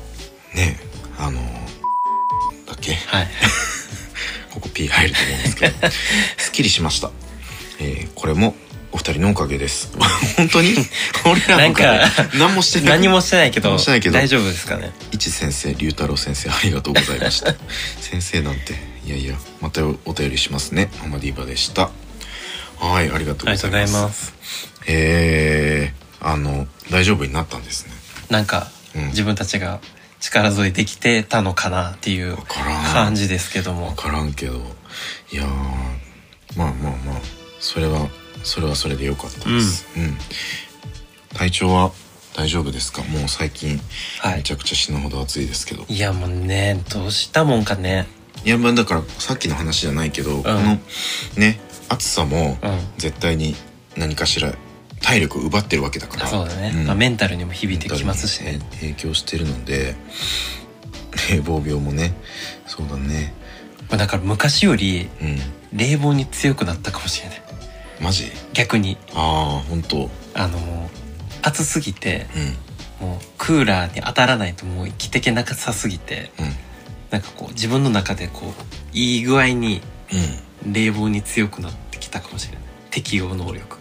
[0.54, 0.88] ねえ
[1.20, 2.94] あのーだっけ？
[2.94, 3.28] はい。
[4.54, 5.90] ここ P 入ると思うんですけど。
[6.38, 7.12] すっきりしました、
[7.80, 8.56] えーこれも
[8.98, 9.92] お二人のおかげです。
[10.38, 10.74] 本当に？
[11.24, 11.84] 俺らなんか
[12.34, 13.78] 何もしてない何もしてないけど。
[14.12, 14.92] 大丈夫ですかね？
[15.12, 17.54] 一先生龍太郎先生ありがとうございました。
[18.02, 18.74] 先生なんて
[19.06, 20.90] いやいやまたお便りしますね。
[21.04, 21.92] ママディーバでした。
[22.80, 24.34] はいありがとうごありがとうござざいます。
[24.88, 27.92] えー、あの大丈夫になったんですね。
[28.32, 29.08] なんか、うん。
[29.10, 29.80] 自分たちが
[30.20, 32.36] 力添えできてたのかなっていう
[32.94, 33.92] 感じですけども。
[33.92, 34.76] 分からんけど。
[35.32, 35.48] いやー
[36.56, 37.22] まあまあまあ。
[37.60, 38.08] それは
[38.48, 39.86] それはそれでよかったです。
[39.98, 40.18] うん、
[41.36, 41.92] 体調は
[42.36, 43.02] 大丈夫ですか？
[43.04, 43.80] もう最近
[44.20, 44.38] はい。
[44.38, 48.08] めちゃくちゃ死ぬほど暑いですけど、いやもうねどうしたもんかね。
[48.46, 50.80] いやまあだからさっきの話じゃないけど、この
[51.36, 52.80] ね暑さもうん。
[52.98, 53.56] 絶対に
[53.96, 54.54] 何かしら
[55.02, 56.28] 体力を奪ってるわけだから。
[56.28, 56.86] そうだね、ん。
[56.88, 58.60] まあ、メンタルにも響いてきますしね。
[58.80, 59.96] 影響してるので
[61.32, 62.14] 冷房病もね。
[62.66, 63.34] そうだね。
[63.90, 65.40] まあだから昔よりうん。
[65.74, 67.42] 冷房に強くなったかもしれない
[68.02, 68.32] マジ？
[68.54, 68.98] 逆に。
[69.14, 70.10] ああ本当。
[70.34, 70.90] あの
[71.42, 72.28] 暑すぎて
[73.02, 73.08] うん。
[73.08, 76.46] もうクーラーに当たらないともう生きてけなさすぎてうん。
[77.12, 78.54] なんかこう自分の中でこ
[78.94, 79.82] ういい具合に
[80.66, 80.74] うん。
[80.74, 82.62] 冷房に強くなってきたかもしれない。
[82.92, 83.78] 適応能力。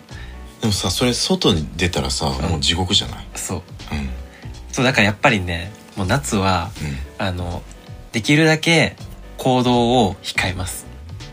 [0.60, 3.26] でもさそれ外に出たらさ、もう地獄じゃない？
[3.34, 3.62] そう。
[3.92, 4.08] うん。
[4.72, 6.70] そうだからやっぱりねもう夏は
[7.18, 7.26] うん。
[7.26, 7.62] あの
[8.12, 8.96] できるだけ
[9.38, 10.86] 行動を控えます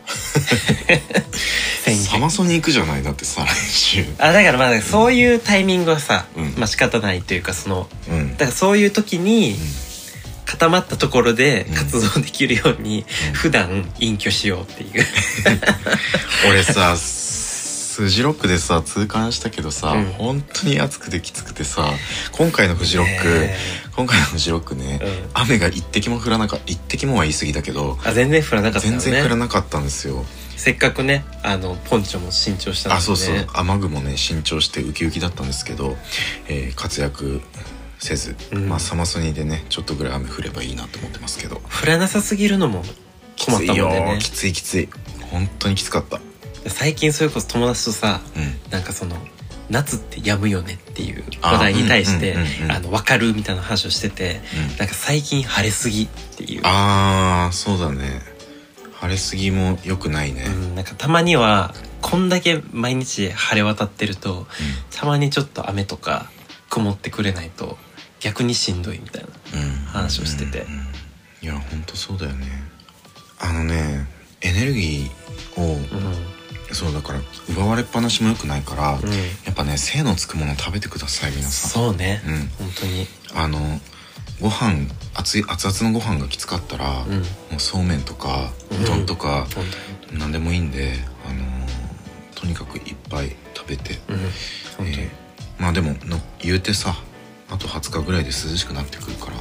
[1.92, 3.04] サマソに行くじゃない？
[3.04, 4.06] だって再来週。
[4.20, 6.54] あだからまあそういうタイミングはさ、うん。
[6.58, 8.32] まあ仕方ないというかそのうん。
[8.34, 9.56] だからそういう時に
[10.46, 11.76] 固まったところでうん。
[11.76, 13.34] 活動できるようにうん。
[13.34, 15.06] 普段隠居しようっていう。
[16.50, 20.06] 俺さフジロックでさ痛感したけどさ、うん。
[20.14, 21.92] 本当に暑くてきつくてさ
[22.32, 23.56] 今回のフジロック、ね
[23.96, 25.30] 今回のフジロックね、うん。
[25.36, 30.26] 雨が一滴も降らなかった一滴もは言い過ぎだけどあ全然降らなかったよ全然降らねなかったんですよ
[30.64, 33.47] せっかくねあのポンチョも新調したので、ね、あそうそう。
[33.53, 35.97] 雨雲ね新調してウキウキだったんですけど、
[36.47, 37.41] えー活躍
[37.99, 38.70] せず、うん。
[38.70, 41.57] まあサマソニでねちょっとぐらい雨降ればいいなと思ってますけど。
[41.57, 42.82] 降らなさすぎるのも
[43.45, 44.89] 困ったもんできついよねきついきつい。
[45.32, 46.22] 本当にきつかった。
[46.70, 48.72] 最近それこそ友達とさうん。
[48.72, 49.18] なんかその
[49.70, 52.38] 夏って止むよねっていう話題に対して
[52.89, 54.39] 分かるみたいな話をしてて
[54.72, 54.78] うん。
[54.78, 56.07] なんか最近晴れすぎっ
[56.38, 56.61] ていう。
[56.64, 58.32] あーそうだね
[59.04, 64.47] 晴れすぎも良くないね、うん、なんかたまにはこんだけ毎日晴れ渡ってると
[64.91, 66.32] たまにちょっと雨とか
[66.70, 67.78] 曇ってくれないと
[68.22, 69.70] 逆にしんどいみたいなうん。
[69.88, 70.62] 話をしてて。
[70.62, 70.86] うんうんうん。
[71.41, 72.47] いや本当そうだよね。
[73.39, 74.08] あのね
[74.39, 75.78] エネルギーを、う
[76.72, 76.74] ん。
[76.74, 79.12] そうだから奪われっぱなしも良くないから、うん。
[79.12, 81.70] やっぱね精のつくものを食べてください皆さん。
[81.70, 82.66] そうね、うん。
[82.66, 83.08] 本当に。
[83.36, 83.82] あの
[84.42, 87.20] ご飯熱い熱々のご飯がきつかったら、うん。
[87.20, 87.24] も
[87.58, 88.84] うそうめんとかうん。
[88.84, 89.66] うどんとか、本
[90.20, 90.94] 何でもいいんで
[91.28, 91.44] あの
[92.36, 94.88] とにかくいっぱい食べて、うん。
[94.88, 95.10] えー
[95.60, 96.96] まあでもの言うてさ
[97.50, 99.38] あと20日ぐらいで涼しくなってくるから。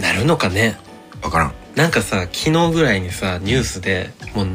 [0.00, 0.76] なるのかね。
[1.22, 1.54] 分からん。
[1.76, 4.48] なんかさ昨日ぐらいにさニュースでもう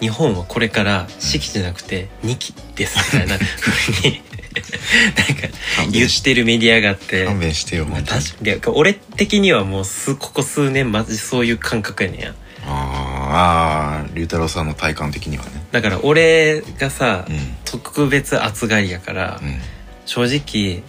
[0.00, 4.20] 日本はこれから四季じゃなくて二季ですみたいな ふうに
[4.52, 7.26] なんか言ってるメディアがあって。
[7.26, 8.20] 勘弁してよまあ本当に。
[8.22, 12.34] 確かにいや俺的にはもうすここ数年マジそういう感覚やねんや。
[12.64, 15.50] あーあー龍太郎さんの体感的にはね。
[15.72, 17.36] だから俺がさ、うん。
[17.64, 19.58] 特別暑がりやから、うん。
[20.06, 20.82] 正直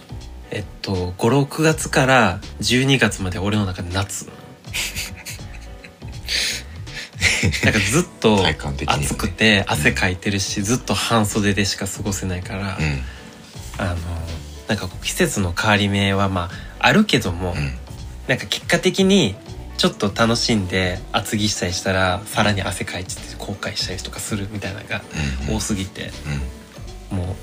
[0.50, 4.28] えっと56月から12月まで俺の中で夏
[7.64, 8.44] な んかずっと
[8.86, 13.02] 暑くて汗かいてるし、ずっと半袖でしか過ごせないから、うん
[13.78, 13.96] あの
[14.68, 17.74] なんかこう季節の変わり目はまああるけども、うん。
[18.28, 19.34] なんか結果的に
[19.76, 25.02] ちょっと楽しんで厚着したりしたらさらに汗かいちって後悔したりとかするみたいなのが
[25.48, 26.10] うん多すぎて、
[27.10, 27.18] うん。
[27.18, 27.36] もう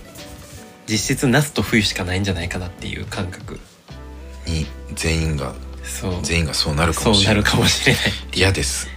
[0.88, 3.60] 実質夏と冬しかないんじゃないかなっていう感覚
[4.48, 4.66] に
[4.96, 5.54] 全員が
[5.84, 6.22] そう。
[6.24, 8.04] 全員がそうなるかもしれない。
[8.34, 8.88] 嫌です。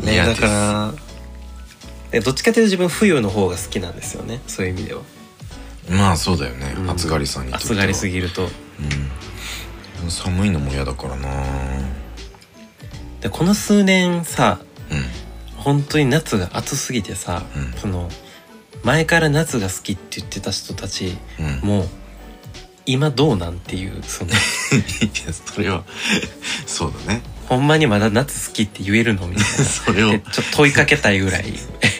[0.00, 0.94] ねだから
[2.10, 4.40] でどっちかというと自分冬の方が好きなんですよね。
[4.46, 5.02] そういう意味では。
[5.88, 6.90] まあそうだよね、うん。
[6.90, 7.72] 暑がりさんにとっては。
[7.72, 8.44] 暑がりすぎると。
[10.02, 10.10] うん。
[10.10, 11.28] 寒いのも嫌だからな。
[13.20, 15.04] でこの数年さうん。
[15.56, 17.72] 本当に夏が暑すぎてさ、うん。
[17.74, 18.08] その
[18.82, 21.68] 前から夏が好きって言ってた人たちうん。
[21.68, 21.88] もう
[22.86, 24.32] 今どうなんっていうその。
[24.34, 24.34] い
[25.26, 25.84] やそれは
[26.66, 27.22] そうだね。
[27.48, 29.48] ほんまにまだ夏好きって言えるのみたいな。
[29.64, 30.10] それを。
[30.12, 31.52] でちょっと問いかけたいぐらい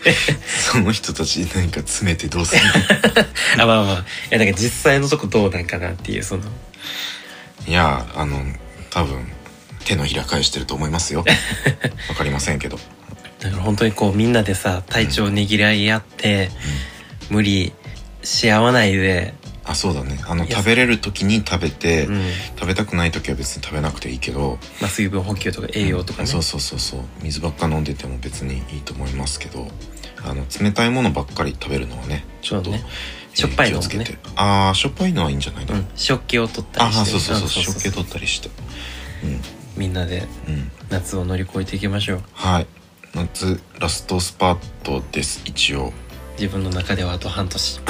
[0.73, 2.63] その人たちに何か詰めてどうする
[3.59, 3.95] あまあまあ。
[3.95, 3.99] い
[4.31, 6.45] やだから実際のとこどうなんかなっていうその。
[7.67, 8.43] いやあの
[8.91, 9.31] 多分
[9.85, 11.25] 手のひら返してると思いますよ。
[12.09, 12.79] わかりませんけど、
[13.41, 16.51] だから本当にこうみんなでさ体調をねぎらい合って、
[17.29, 17.73] 無理
[18.23, 19.35] し合わないで、
[19.71, 20.19] あそうだね。
[20.27, 22.23] あの食べれる時に食べて、うん。
[22.57, 27.01] 食べたくない時は別に食べなくていいけどまあ、水分補給とか栄養とかね、そうそうそうそう。
[27.23, 29.69] 水ばっか飲んでても別にいいと思いますけど
[30.25, 33.89] あの冷たいものばっかり食べるのはねちょっと、そうねえーしょっぱいのもね。
[33.89, 34.19] 気をつけて。
[34.37, 37.11] ああしょっぱいのはいいんじゃないの、うん、食器を取ったあありして。
[37.11, 38.51] そうそうそうあ食器取ったりして。
[39.77, 40.73] みんなでうんうん。
[40.91, 42.23] 夏を乗り越えていきましょう。
[42.33, 42.67] はい。
[43.15, 45.93] 夏ラストスパートです一応
[46.41, 47.81] 自分の中ではあと半年。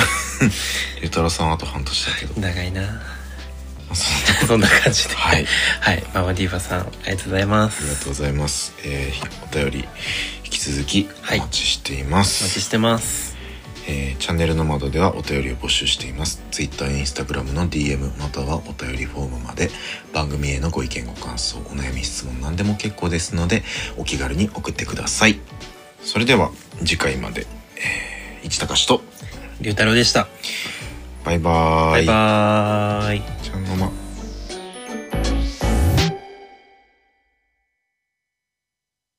[1.01, 2.41] ゆたろさんあと半年だけど。
[2.41, 3.01] 長いな。
[4.45, 5.15] そんな感じで。
[5.15, 5.47] はい、
[5.81, 7.79] はい、ママディーバさんありがとうございます。
[7.81, 9.89] ありがとうございます、えー、お便り
[10.45, 13.37] 引き続きお待ちしています、はい、お待ちしてます。
[13.87, 16.43] えー、チャンネルの窓ではお便りを募集しています。
[16.51, 19.71] Twitter、Instagram の DM またはお便りフォームまで
[20.13, 23.63] 番組へのご意見ご感想お悩み質問何でも結構ですので
[23.97, 25.39] お気軽に送ってください。
[26.03, 27.47] それでは次回まで、
[27.77, 29.03] えー市隆と
[29.61, 30.28] 龍太郎でした。
[31.24, 31.93] バイバーイ。
[31.93, 33.22] バイバーイ。
[33.43, 34.00] ちゃんあ、ま。